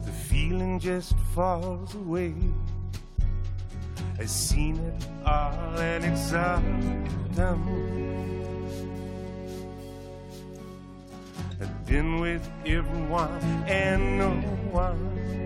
the 0.07 0.13
feeling 0.13 0.81
just 0.81 1.15
falls 1.35 1.95
away. 1.95 2.33
I've 4.19 4.31
seen 4.31 4.77
it 4.77 5.07
all 5.27 5.79
and 5.79 6.03
it's 6.07 6.33
all 6.33 6.63
done. 7.35 7.61
I've 11.61 11.87
been 11.87 12.21
with 12.21 12.49
everyone 12.65 13.43
and 13.69 14.17
no 14.17 14.31
one. 14.73 15.46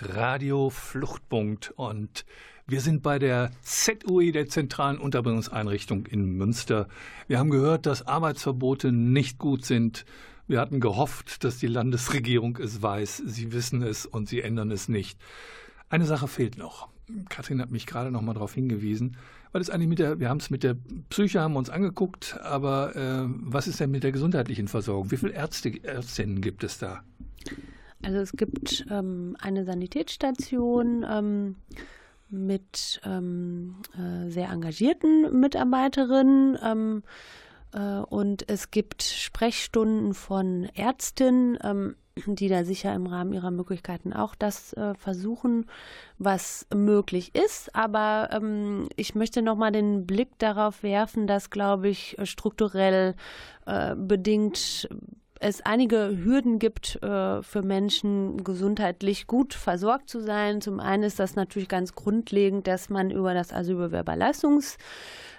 Radio 0.00 0.70
Fluchtpunkt 0.70 1.72
und 1.74 2.24
wir 2.68 2.80
sind 2.80 3.02
bei 3.02 3.18
der 3.18 3.50
ZUE, 3.62 4.30
der 4.30 4.46
Zentralen 4.46 4.96
Unterbringungseinrichtung 4.96 6.06
in 6.06 6.36
Münster. 6.36 6.86
Wir 7.26 7.40
haben 7.40 7.50
gehört, 7.50 7.86
dass 7.86 8.06
Arbeitsverbote 8.06 8.92
nicht 8.92 9.38
gut 9.38 9.64
sind. 9.64 10.04
Wir 10.46 10.60
hatten 10.60 10.78
gehofft, 10.78 11.42
dass 11.42 11.58
die 11.58 11.66
Landesregierung 11.66 12.56
es 12.58 12.80
weiß. 12.80 13.24
Sie 13.26 13.52
wissen 13.52 13.82
es 13.82 14.06
und 14.06 14.28
sie 14.28 14.40
ändern 14.40 14.70
es 14.70 14.88
nicht. 14.88 15.18
Eine 15.88 16.06
Sache 16.06 16.28
fehlt 16.28 16.58
noch. 16.58 16.90
Katrin 17.28 17.60
hat 17.60 17.72
mich 17.72 17.86
gerade 17.86 18.12
noch 18.12 18.22
mal 18.22 18.34
darauf 18.34 18.54
hingewiesen, 18.54 19.16
weil 19.54 19.60
es 19.60 19.70
eigentlich 19.70 19.88
mit 19.88 20.00
der, 20.00 20.18
wir 20.18 20.28
haben 20.28 20.38
es 20.38 20.50
mit 20.50 20.64
der 20.64 20.76
Psyche 21.10 21.40
haben 21.40 21.54
uns 21.54 21.70
angeguckt, 21.70 22.36
aber 22.42 22.96
äh, 22.96 23.24
was 23.28 23.68
ist 23.68 23.78
denn 23.78 23.92
mit 23.92 24.02
der 24.02 24.10
gesundheitlichen 24.10 24.66
Versorgung? 24.66 25.12
Wie 25.12 25.16
viele 25.16 25.32
Ärzte, 25.32 25.72
Ärztinnen 25.84 26.40
gibt 26.40 26.64
es 26.64 26.78
da? 26.78 27.04
Also 28.02 28.18
es 28.18 28.32
gibt 28.32 28.84
ähm, 28.90 29.36
eine 29.38 29.64
Sanitätsstation 29.64 31.06
ähm, 31.08 31.54
mit 32.30 33.00
ähm, 33.04 33.76
äh, 33.96 34.28
sehr 34.28 34.50
engagierten 34.50 35.38
Mitarbeiterinnen 35.38 36.58
ähm, 36.60 37.02
äh, 37.72 38.00
und 38.00 38.48
es 38.48 38.72
gibt 38.72 39.04
Sprechstunden 39.04 40.14
von 40.14 40.64
Ärztinnen, 40.74 41.58
ähm, 41.62 41.94
die 42.16 42.48
da 42.48 42.64
sicher 42.64 42.94
im 42.94 43.06
Rahmen 43.06 43.32
ihrer 43.32 43.50
Möglichkeiten 43.50 44.12
auch 44.12 44.34
das 44.34 44.72
äh, 44.74 44.94
versuchen, 44.94 45.66
was 46.18 46.66
möglich 46.72 47.34
ist. 47.34 47.74
Aber 47.74 48.30
ähm, 48.32 48.88
ich 48.96 49.14
möchte 49.14 49.42
noch 49.42 49.56
mal 49.56 49.72
den 49.72 50.06
Blick 50.06 50.38
darauf 50.38 50.82
werfen, 50.82 51.26
dass, 51.26 51.50
glaube 51.50 51.88
ich, 51.88 52.16
strukturell 52.22 53.14
äh, 53.66 53.96
bedingt 53.96 54.88
es 55.40 55.60
einige 55.60 56.16
Hürden 56.24 56.58
gibt 56.58 57.02
äh, 57.02 57.42
für 57.42 57.62
Menschen, 57.62 58.44
gesundheitlich 58.44 59.26
gut 59.26 59.52
versorgt 59.52 60.08
zu 60.08 60.20
sein. 60.20 60.60
Zum 60.60 60.80
einen 60.80 61.02
ist 61.02 61.18
das 61.18 61.36
natürlich 61.36 61.68
ganz 61.68 61.94
grundlegend, 61.94 62.66
dass 62.66 62.88
man 62.88 63.10
über 63.10 63.34
das 63.34 63.52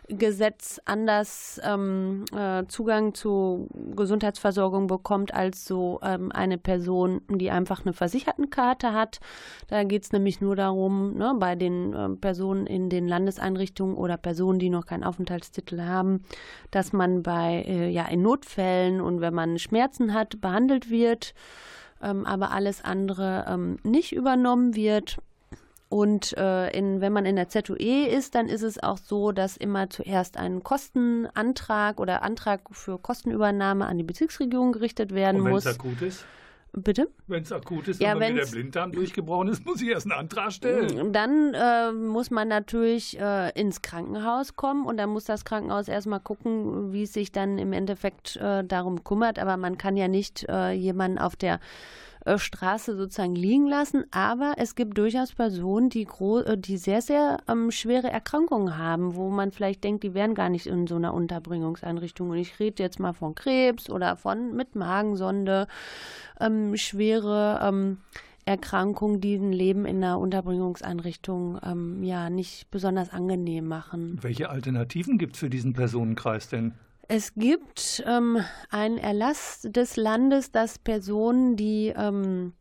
Asylbewerberleistungsgesetz 0.05 0.81
anders 0.85 1.59
ähm, 1.63 2.25
äh, 2.35 2.65
Zugang 2.67 3.13
zu 3.13 3.67
Gesundheitsversorgung 3.95 4.87
bekommt 4.87 5.33
als 5.33 5.65
so 5.65 5.99
ähm, 6.03 6.31
eine 6.31 6.57
Person, 6.57 7.21
die 7.29 7.51
einfach 7.51 7.85
eine 7.85 7.93
Versichertenkarte 7.93 8.93
hat. 8.93 9.19
Da 9.67 9.83
geht 9.83 10.03
es 10.03 10.11
nämlich 10.11 10.41
nur 10.41 10.55
darum, 10.55 11.15
ne, 11.15 11.33
bei 11.37 11.55
den 11.55 11.93
äh, 11.93 12.09
Personen 12.09 12.67
in 12.67 12.89
den 12.89 13.07
Landeseinrichtungen 13.07 13.95
oder 13.95 14.17
Personen, 14.17 14.59
die 14.59 14.69
noch 14.69 14.85
keinen 14.85 15.03
Aufenthaltstitel 15.03 15.81
haben, 15.81 16.23
dass 16.71 16.93
man 16.93 17.23
bei 17.23 17.63
äh, 17.67 17.89
ja 17.89 18.05
in 18.05 18.21
Notfällen 18.21 19.01
und 19.01 19.21
wenn 19.21 19.33
man 19.33 19.59
Schmerzen 19.59 20.13
hat, 20.13 20.41
behandelt 20.41 20.89
wird 20.89 21.33
ähm, 22.01 22.25
aber 22.25 22.51
alles 22.51 22.83
andere 22.83 23.45
ähm, 23.47 23.77
nicht 23.83 24.11
übernommen 24.13 24.75
wird. 24.75 25.17
Und 25.95 26.37
äh, 26.37 26.77
in, 26.77 26.99
wenn 26.99 27.13
man 27.13 27.25
in 27.25 27.37
der 27.37 27.47
ZUE 27.47 28.07
ist, 28.09 28.35
dann 28.35 28.49
ist 28.49 28.63
es 28.63 28.83
auch 28.83 28.97
so, 28.97 29.31
dass 29.31 29.55
immer 29.55 29.89
zuerst 29.89 30.35
ein 30.35 30.61
Kostenantrag 30.61 32.01
oder 32.01 32.21
Antrag 32.21 32.59
für 32.71 32.99
Kostenübernahme 32.99 33.85
an 33.85 33.97
die 33.97 34.03
Bezirksregierung 34.03 34.73
gerichtet 34.73 35.13
werden 35.13 35.39
Und 35.39 35.51
muss. 35.51 35.63
Wenn 35.63 35.71
es 35.71 35.79
akut 35.79 36.01
ist? 36.01 36.25
Bitte? 36.73 37.07
Wenn 37.27 37.43
es 37.43 37.53
akut 37.53 37.87
ist 37.87 38.01
Ja, 38.01 38.19
wenn 38.19 38.35
der 38.35 38.45
Blinddarm 38.45 38.91
durchgebrochen 38.91 39.47
ist, 39.47 39.65
muss 39.65 39.81
ich 39.81 39.87
erst 39.87 40.07
einen 40.07 40.19
Antrag 40.19 40.51
stellen. 40.51 41.13
Dann 41.13 41.53
äh, 41.53 41.93
muss 41.93 42.29
man 42.29 42.49
natürlich 42.49 43.17
äh, 43.17 43.57
ins 43.57 43.81
Krankenhaus 43.81 44.57
kommen 44.57 44.85
und 44.85 44.97
dann 44.97 45.11
muss 45.11 45.23
das 45.23 45.45
Krankenhaus 45.45 45.87
erstmal 45.87 46.19
gucken, 46.19 46.91
wie 46.91 47.03
es 47.03 47.13
sich 47.13 47.31
dann 47.31 47.57
im 47.57 47.71
Endeffekt 47.71 48.35
äh, 48.35 48.65
darum 48.65 49.05
kümmert. 49.05 49.39
Aber 49.39 49.55
man 49.55 49.77
kann 49.77 49.95
ja 49.95 50.09
nicht 50.09 50.45
äh, 50.49 50.71
jemanden 50.71 51.19
auf 51.19 51.37
der 51.37 51.61
äh, 52.25 52.37
Straße 52.37 52.97
sozusagen 52.97 53.35
liegen 53.35 53.67
lassen. 53.67 54.05
Aber 54.11 54.55
es 54.57 54.75
gibt 54.75 54.97
durchaus 54.97 55.33
Personen, 55.33 55.89
die, 55.89 56.07
äh, 56.19 56.57
die 56.57 56.77
sehr, 56.77 57.01
sehr 57.01 57.37
ähm, 57.47 57.71
schwere 57.71 58.09
Erkrankungen 58.09 58.77
haben, 58.77 59.15
wo 59.15 59.29
man 59.29 59.51
vielleicht 59.51 59.83
denkt, 59.83 60.03
die 60.03 60.13
wären 60.13 60.35
gar 60.35 60.49
nicht 60.49 60.65
in 60.65 60.87
so 60.87 60.95
einer 60.95 61.13
Unterbringungseinrichtung. 61.13 62.31
Und 62.31 62.37
ich 62.37 62.59
rede 62.59 62.81
jetzt 62.83 62.99
mal 62.99 63.13
von 63.13 63.35
Krebs 63.35 63.89
oder 63.89 64.15
von 64.17 64.55
mit 64.55 64.75
Magensonde, 64.75 65.67
ähm, 66.39 66.75
schwere 66.75 67.59
ähm, 67.61 67.97
Erkrankungen, 68.45 69.21
die 69.21 69.35
ein 69.35 69.51
Leben 69.51 69.85
in 69.85 70.03
einer 70.03 70.19
Unterbringungseinrichtung 70.19 71.59
ähm, 71.63 72.03
ja 72.03 72.29
nicht 72.29 72.69
besonders 72.69 73.11
angenehm 73.11 73.67
machen. 73.67 74.19
Welche 74.21 74.49
Alternativen 74.49 75.17
gibt 75.17 75.33
es 75.33 75.39
für 75.39 75.49
diesen 75.49 75.73
Personenkreis 75.73 76.49
denn? 76.49 76.73
Es 77.07 77.33
gibt 77.35 78.03
ähm, 78.07 78.43
einen 78.69 78.97
Erlass 78.97 79.61
des 79.69 79.95
Landes, 79.95 80.51
dass 80.51 80.79
Personen, 80.79 81.55
die 81.55 81.93
ähm, 81.95 82.53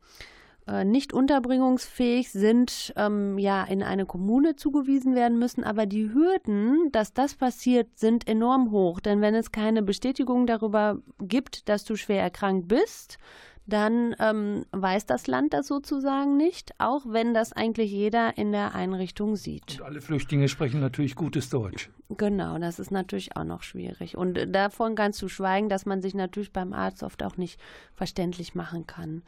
äh, 0.66 0.84
nicht 0.84 1.12
unterbringungsfähig 1.12 2.30
sind, 2.30 2.92
ähm, 2.96 3.38
ja 3.38 3.64
in 3.64 3.82
eine 3.82 4.06
Kommune 4.06 4.56
zugewiesen 4.56 5.14
werden 5.14 5.38
müssen. 5.38 5.64
Aber 5.64 5.86
die 5.86 6.12
Hürden, 6.12 6.90
dass 6.92 7.12
das 7.12 7.34
passiert, 7.34 7.98
sind 7.98 8.26
enorm 8.28 8.70
hoch. 8.70 9.00
Denn 9.00 9.20
wenn 9.20 9.34
es 9.34 9.50
keine 9.52 9.82
Bestätigung 9.82 10.46
darüber 10.46 10.98
gibt, 11.20 11.68
dass 11.68 11.84
du 11.84 11.96
schwer 11.96 12.22
erkrankt 12.22 12.68
bist, 12.68 13.18
dann 13.66 14.14
ähm, 14.18 14.64
weiß 14.72 15.06
das 15.06 15.26
Land 15.26 15.54
das 15.54 15.66
sozusagen 15.66 16.36
nicht, 16.36 16.74
auch 16.78 17.02
wenn 17.06 17.32
das 17.32 17.52
eigentlich 17.52 17.90
jeder 17.90 18.36
in 18.36 18.52
der 18.52 18.74
Einrichtung 18.74 19.36
sieht. 19.36 19.80
Und 19.80 19.86
alle 19.86 20.00
Flüchtlinge 20.00 20.48
sprechen 20.48 20.80
natürlich 20.80 21.14
gutes 21.14 21.48
Deutsch. 21.48 21.90
Genau, 22.10 22.58
das 22.58 22.78
ist 22.78 22.90
natürlich 22.90 23.36
auch 23.36 23.44
noch 23.44 23.62
schwierig. 23.62 24.16
Und 24.16 24.36
äh, 24.36 24.46
davon 24.46 24.94
ganz 24.94 25.16
zu 25.16 25.28
schweigen, 25.28 25.68
dass 25.68 25.86
man 25.86 26.02
sich 26.02 26.14
natürlich 26.14 26.52
beim 26.52 26.72
Arzt 26.72 27.02
oft 27.02 27.22
auch 27.22 27.36
nicht 27.36 27.58
verständlich 27.94 28.54
machen 28.54 28.86
kann. 28.86 29.22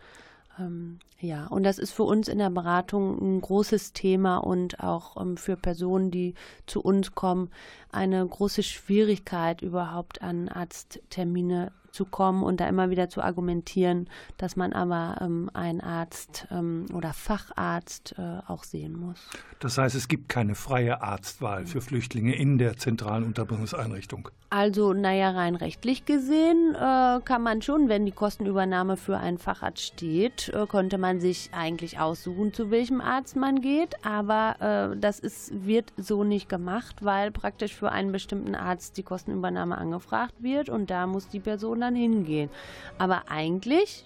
Ähm, 0.58 0.98
ja, 1.18 1.46
und 1.46 1.62
das 1.62 1.78
ist 1.78 1.92
für 1.92 2.02
uns 2.02 2.28
in 2.28 2.38
der 2.38 2.50
Beratung 2.50 3.18
ein 3.20 3.40
großes 3.40 3.94
Thema 3.94 4.38
und 4.38 4.80
auch 4.80 5.20
ähm, 5.20 5.38
für 5.38 5.56
Personen, 5.56 6.10
die 6.10 6.34
zu 6.66 6.82
uns 6.82 7.14
kommen, 7.14 7.50
eine 7.90 8.26
große 8.26 8.62
Schwierigkeit, 8.62 9.62
überhaupt 9.62 10.20
an 10.20 10.48
Arzttermine 10.48 11.72
zu 11.96 12.04
kommen 12.04 12.42
und 12.42 12.60
da 12.60 12.68
immer 12.68 12.90
wieder 12.90 13.08
zu 13.08 13.22
argumentieren, 13.22 14.08
dass 14.36 14.54
man 14.54 14.74
aber 14.74 15.16
ähm, 15.22 15.50
einen 15.54 15.80
Arzt 15.80 16.46
ähm, 16.50 16.84
oder 16.92 17.14
Facharzt 17.14 18.14
äh, 18.18 18.38
auch 18.46 18.64
sehen 18.64 18.98
muss. 18.98 19.30
Das 19.60 19.78
heißt, 19.78 19.94
es 19.94 20.06
gibt 20.06 20.28
keine 20.28 20.54
freie 20.54 21.00
Arztwahl 21.02 21.66
für 21.66 21.80
Flüchtlinge 21.80 22.34
in 22.36 22.58
der 22.58 22.76
zentralen 22.76 23.24
Unterbringungseinrichtung. 23.24 24.28
Also, 24.50 24.92
naja, 24.92 25.30
rein 25.30 25.56
rechtlich 25.56 26.04
gesehen 26.04 26.74
äh, 26.74 27.20
kann 27.24 27.42
man 27.42 27.62
schon, 27.62 27.88
wenn 27.88 28.04
die 28.04 28.12
Kostenübernahme 28.12 28.96
für 28.96 29.16
einen 29.16 29.38
Facharzt 29.38 29.82
steht, 29.82 30.50
äh, 30.50 30.66
könnte 30.66 30.98
man 30.98 31.18
sich 31.18 31.50
eigentlich 31.52 31.98
aussuchen, 31.98 32.52
zu 32.52 32.70
welchem 32.70 33.00
Arzt 33.00 33.36
man 33.36 33.60
geht. 33.60 34.04
Aber 34.04 34.92
äh, 34.92 34.96
das 34.98 35.18
ist, 35.18 35.66
wird 35.66 35.92
so 35.96 36.22
nicht 36.22 36.48
gemacht, 36.48 37.02
weil 37.02 37.30
praktisch 37.30 37.74
für 37.74 37.90
einen 37.90 38.12
bestimmten 38.12 38.54
Arzt 38.54 38.98
die 38.98 39.02
Kostenübernahme 39.02 39.78
angefragt 39.78 40.34
wird 40.38 40.68
und 40.68 40.90
da 40.90 41.06
muss 41.06 41.28
die 41.28 41.40
Person 41.40 41.80
dann 41.86 41.94
hingehen. 41.94 42.50
Aber 42.98 43.24
eigentlich 43.28 44.04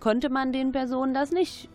könnte 0.00 0.28
man 0.28 0.52
den 0.52 0.72
Personen 0.72 1.14
das 1.14 1.30
nicht 1.30 1.68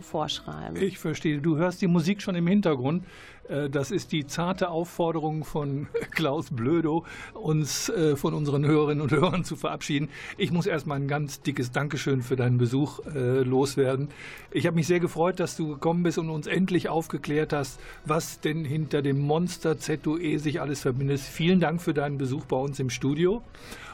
vorschreiben. 0.00 0.80
Ich 0.80 0.98
verstehe. 0.98 1.40
Du 1.40 1.56
hörst 1.56 1.82
die 1.82 1.86
Musik 1.86 2.22
schon 2.22 2.34
im 2.34 2.46
Hintergrund. 2.46 3.04
Äh, 3.48 3.68
Das 3.68 3.90
ist 3.90 4.12
die 4.12 4.26
zarte 4.26 4.68
Aufforderung 4.70 5.44
von 5.44 5.88
Klaus 6.10 6.50
Blödo, 6.50 7.04
uns 7.34 7.88
äh, 7.88 8.16
von 8.16 8.34
unseren 8.34 8.64
Hörerinnen 8.64 9.02
und 9.02 9.10
Hörern 9.12 9.44
zu 9.44 9.56
verabschieden. 9.56 10.08
Ich 10.36 10.52
muss 10.52 10.66
erstmal 10.66 10.98
ein 10.98 11.08
ganz 11.08 11.40
dickes 11.40 11.72
Dankeschön 11.72 12.22
für 12.22 12.36
deinen 12.36 12.58
Besuch 12.58 13.00
äh, 13.06 13.40
loswerden. 13.42 14.08
Ich 14.50 14.66
habe 14.66 14.76
mich 14.76 14.86
sehr 14.86 15.00
gefreut, 15.00 15.40
dass 15.40 15.56
du 15.56 15.68
gekommen 15.68 16.02
bist 16.02 16.18
und 16.18 16.30
uns 16.30 16.46
endlich 16.46 16.88
aufgeklärt 16.88 17.52
hast, 17.52 17.80
was 18.04 18.40
denn 18.40 18.64
hinter 18.64 19.02
dem 19.02 19.18
Monster 19.18 19.78
ZUE 19.78 20.38
sich 20.38 20.60
alles 20.60 20.80
verbindet. 20.82 21.20
Vielen 21.20 21.60
Dank 21.60 21.82
für 21.82 21.94
deinen 21.94 22.18
Besuch 22.18 22.44
bei 22.44 22.56
uns 22.56 22.78
im 22.78 22.90
Studio. 22.90 23.42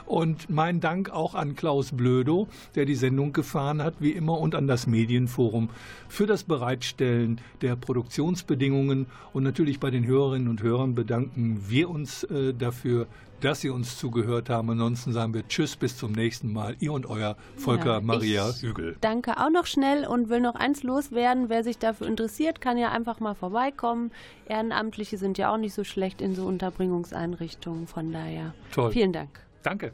Und 0.06 0.50
mein 0.50 0.80
Dank 0.80 1.10
auch 1.10 1.34
an 1.34 1.56
Klaus 1.56 1.92
Blödo, 1.92 2.48
der 2.74 2.84
die 2.84 2.94
Sendung 2.94 3.32
gefahren 3.32 3.82
hat, 3.82 3.94
wie 4.00 4.10
immer, 4.10 4.38
und 4.38 4.54
an 4.54 4.66
das 4.66 4.86
Medienforum 4.86 5.70
für 6.08 6.26
das 6.26 6.44
Bereitstellen 6.44 7.40
der 7.62 7.76
Produktionsbedingungen. 7.76 9.06
Und 9.32 9.42
natürlich 9.42 9.80
bei 9.80 9.90
den 9.90 10.06
Hörerinnen 10.06 10.48
und 10.48 10.62
Hörern 10.62 10.94
bedanken 10.94 11.64
wir 11.68 11.88
uns 11.88 12.24
äh, 12.24 12.52
dafür, 12.52 13.06
dass 13.40 13.60
Sie 13.60 13.68
uns 13.68 13.98
zugehört 13.98 14.48
haben. 14.48 14.70
Ansonsten 14.70 15.12
sagen 15.12 15.34
wir 15.34 15.46
Tschüss, 15.46 15.76
bis 15.76 15.98
zum 15.98 16.12
nächsten 16.12 16.52
Mal. 16.52 16.76
Ihr 16.80 16.92
und 16.92 17.06
euer 17.06 17.36
Volker 17.56 17.94
Ja, 17.94 18.00
Maria 18.00 18.50
Hügel. 18.52 18.96
Danke 19.00 19.38
auch 19.38 19.50
noch 19.50 19.66
schnell 19.66 20.06
und 20.06 20.30
will 20.30 20.40
noch 20.40 20.54
eins 20.54 20.82
loswerden. 20.82 21.48
Wer 21.48 21.62
sich 21.62 21.78
dafür 21.78 22.06
interessiert, 22.06 22.60
kann 22.60 22.78
ja 22.78 22.90
einfach 22.90 23.20
mal 23.20 23.34
vorbeikommen. 23.34 24.12
Ehrenamtliche 24.46 25.18
sind 25.18 25.36
ja 25.36 25.52
auch 25.52 25.58
nicht 25.58 25.74
so 25.74 25.84
schlecht 25.84 26.22
in 26.22 26.34
so 26.34 26.46
Unterbringungseinrichtungen. 26.46 27.86
Von 27.86 28.12
daher 28.12 28.54
Toll. 28.72 28.92
vielen 28.92 29.12
Dank. 29.12 29.44
Danke. 29.64 29.92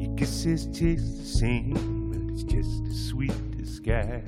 Your 0.00 0.16
kisses 0.16 0.66
taste 0.66 1.18
the 1.18 1.24
same, 1.24 1.74
but 2.10 2.32
it's 2.32 2.42
just 2.42 2.86
as 2.86 3.08
sweet 3.08 3.32
skies. 3.64 4.22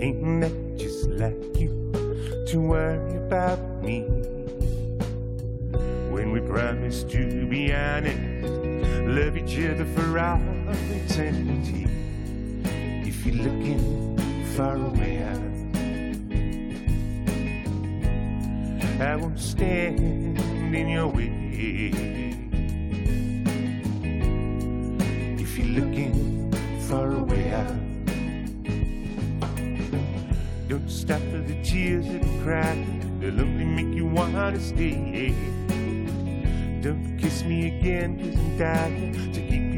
Ain't 0.00 0.40
that 0.40 0.76
just 0.78 1.08
like 1.08 1.58
you 1.58 1.92
to 2.48 2.60
worry 2.60 3.16
about 3.16 3.60
me? 3.82 4.02
When 6.10 6.32
we 6.32 6.40
promised 6.40 7.10
to 7.10 7.46
be 7.46 7.72
honest, 7.72 8.48
love 9.06 9.36
each 9.36 9.58
other 9.58 9.84
for 9.84 10.18
all 10.18 10.40
eternity. 11.04 11.86
If 13.08 13.24
you're 13.24 13.36
looking 13.36 14.16
far 14.56 14.76
away 14.76 15.16
I 18.98 19.14
won't 19.14 19.38
stand 19.38 20.38
in 20.74 20.88
your 20.88 21.08
way. 21.08 21.25
If 21.58 21.96
you're 25.56 25.80
looking 25.80 26.52
far 26.86 27.12
away 27.12 27.50
out, 27.50 27.72
don't 30.68 30.90
stop 30.90 31.22
for 31.30 31.38
the 31.38 31.58
tears 31.64 32.06
that 32.08 32.22
cry. 32.42 32.76
They'll 33.20 33.40
only 33.40 33.64
make 33.64 33.96
you 33.96 34.04
wanna 34.04 34.60
stay. 34.60 35.34
Don't 36.82 37.16
kiss 37.18 37.42
me 37.42 37.68
again, 37.68 38.18
cause 38.18 38.36
I'm 38.38 38.58
dying 38.58 39.32
to 39.32 39.40
keep 39.40 39.75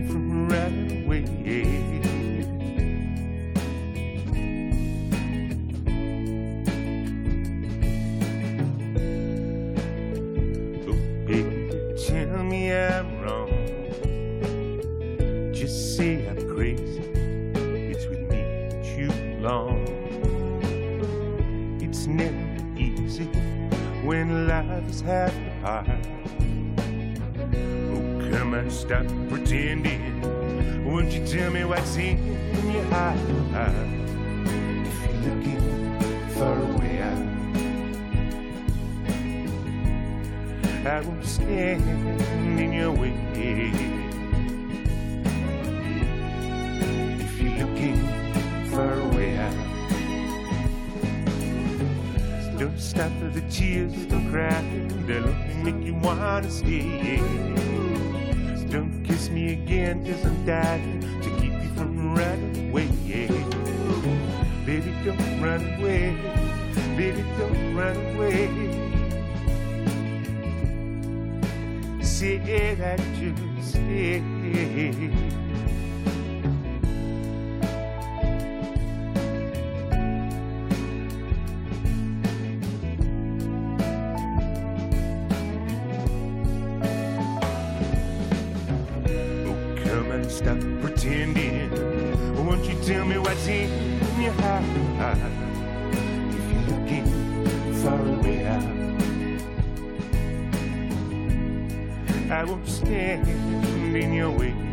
modesty. 56.39 56.82
Don't 58.70 59.03
kiss 59.03 59.28
me 59.28 59.55
again, 59.55 60.07
isn't 60.07 60.47
that 60.47 60.78
to 61.22 61.30
keep 61.41 61.53
you 61.53 61.70
from 61.74 62.14
running 62.14 62.70
away? 62.70 62.86
Baby, 64.64 64.95
don't 65.05 65.43
run 65.43 65.62
away. 65.80 66.14
Baby, 66.97 67.24
don't 67.39 67.74
run 67.74 67.97
away. 68.14 68.47
Say 72.03 72.39
that 72.76 73.01
you 73.18 73.34
stay. 73.61 74.22
what's 93.39 93.49
in 93.49 93.70
your 94.20 94.32
heart. 94.32 94.64
If 96.34 96.45
you're 96.53 96.66
looking 96.76 97.07
for 97.74 97.95
a 97.95 98.12
way 98.22 98.47
out, 98.47 98.62
I 102.32 102.45
won't 102.45 102.68
stand 102.68 103.28
in 103.97 104.12
your 104.12 104.30
way. 104.30 104.68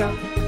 Пока. 0.00 0.39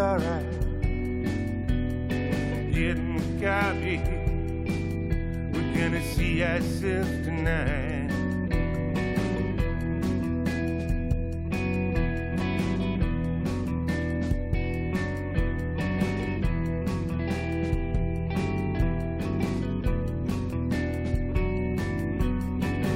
alright. 0.00 0.60
Getting 2.72 3.38
cloudy. 3.38 3.98
We're 5.52 5.74
gonna 5.74 6.02
see 6.14 6.42
ourselves 6.42 7.10
tonight. 7.22 8.08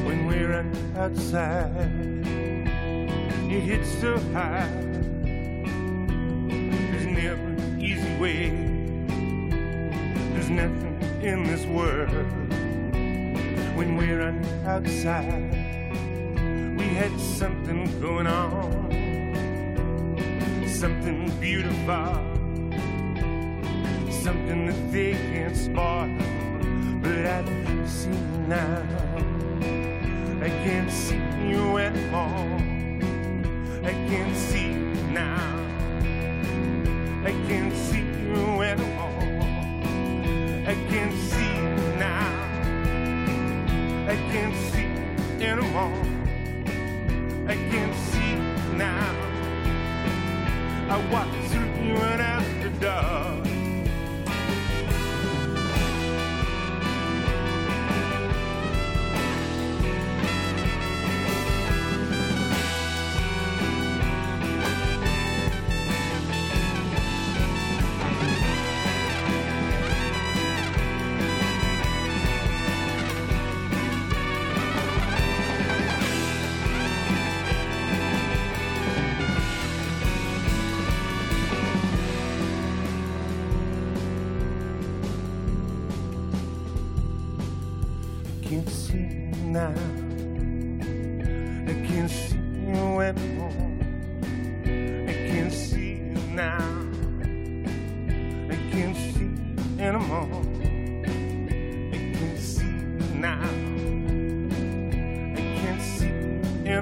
When 0.06 0.26
we're 0.26 0.64
outside, 0.96 1.90
you 3.50 3.60
hit 3.60 3.84
so 4.00 4.18
high. 4.32 4.93
in 11.44 11.50
this 11.50 11.66
world 11.66 12.08
when 13.76 13.96
we're 13.96 14.22
on 14.22 14.44
outside. 14.66 15.50
We 16.78 16.86
had 16.94 17.18
something 17.20 18.00
going 18.00 18.26
on, 18.26 18.90
something 20.66 21.30
beautiful, 21.40 22.14
something 24.10 24.66
that 24.66 24.92
they 24.92 25.12
can't 25.12 25.56
spot. 25.56 26.08
But 27.02 27.26
I 27.26 27.44
see 27.86 28.10
now, 28.48 28.82
I 30.40 30.48
can't 30.48 30.90
see 30.90 31.22
you 31.50 31.76
anymore. 31.76 32.58
I 33.84 33.92
can't 34.08 34.33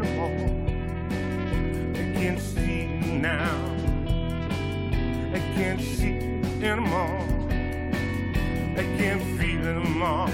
anymore. 0.03 0.51
I 1.95 2.13
can't 2.19 2.41
see 2.41 2.87
now. 3.21 3.77
I 5.33 5.39
can't 5.55 5.81
see 5.81 6.19
anymore. 6.63 7.27
I 8.77 8.85
can't 8.99 9.23
feel 9.39 9.67
anymore 9.67 10.29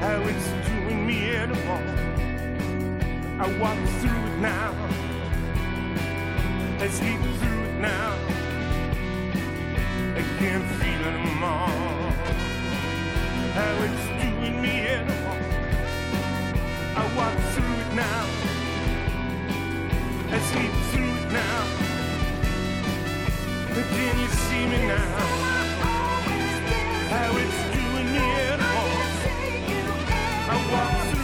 how 0.00 0.20
it's 0.22 0.48
doing 0.68 1.06
me 1.06 1.30
anymore. 1.30 1.88
I 3.42 3.46
walk 3.60 3.78
through 4.00 4.24
it 4.30 4.38
now. 4.38 4.72
I 6.78 6.88
sleep 6.88 7.20
through 7.38 7.62
it 7.70 7.80
now. 7.80 8.12
I 10.20 10.22
can't 10.38 10.66
feel 10.78 11.02
anymore. 11.12 12.12
How 13.58 13.74
it's 13.86 14.06
doing 14.22 14.62
me 14.62 14.74
anymore. 14.86 15.42
I 17.00 17.02
walk 17.16 17.45
now. 17.96 18.26
I 20.28 20.38
sleep 20.50 20.72
through 20.90 21.14
it 21.22 21.32
now. 21.32 21.62
But 23.74 23.86
can 23.94 24.20
you 24.20 24.28
see 24.28 24.64
me 24.72 24.86
now? 24.86 25.16
How 27.12 27.30
it's 27.42 27.60
doing 27.74 28.08
me 28.12 28.24
anymore. 28.52 29.06
I 30.52 30.56
walk 30.72 31.15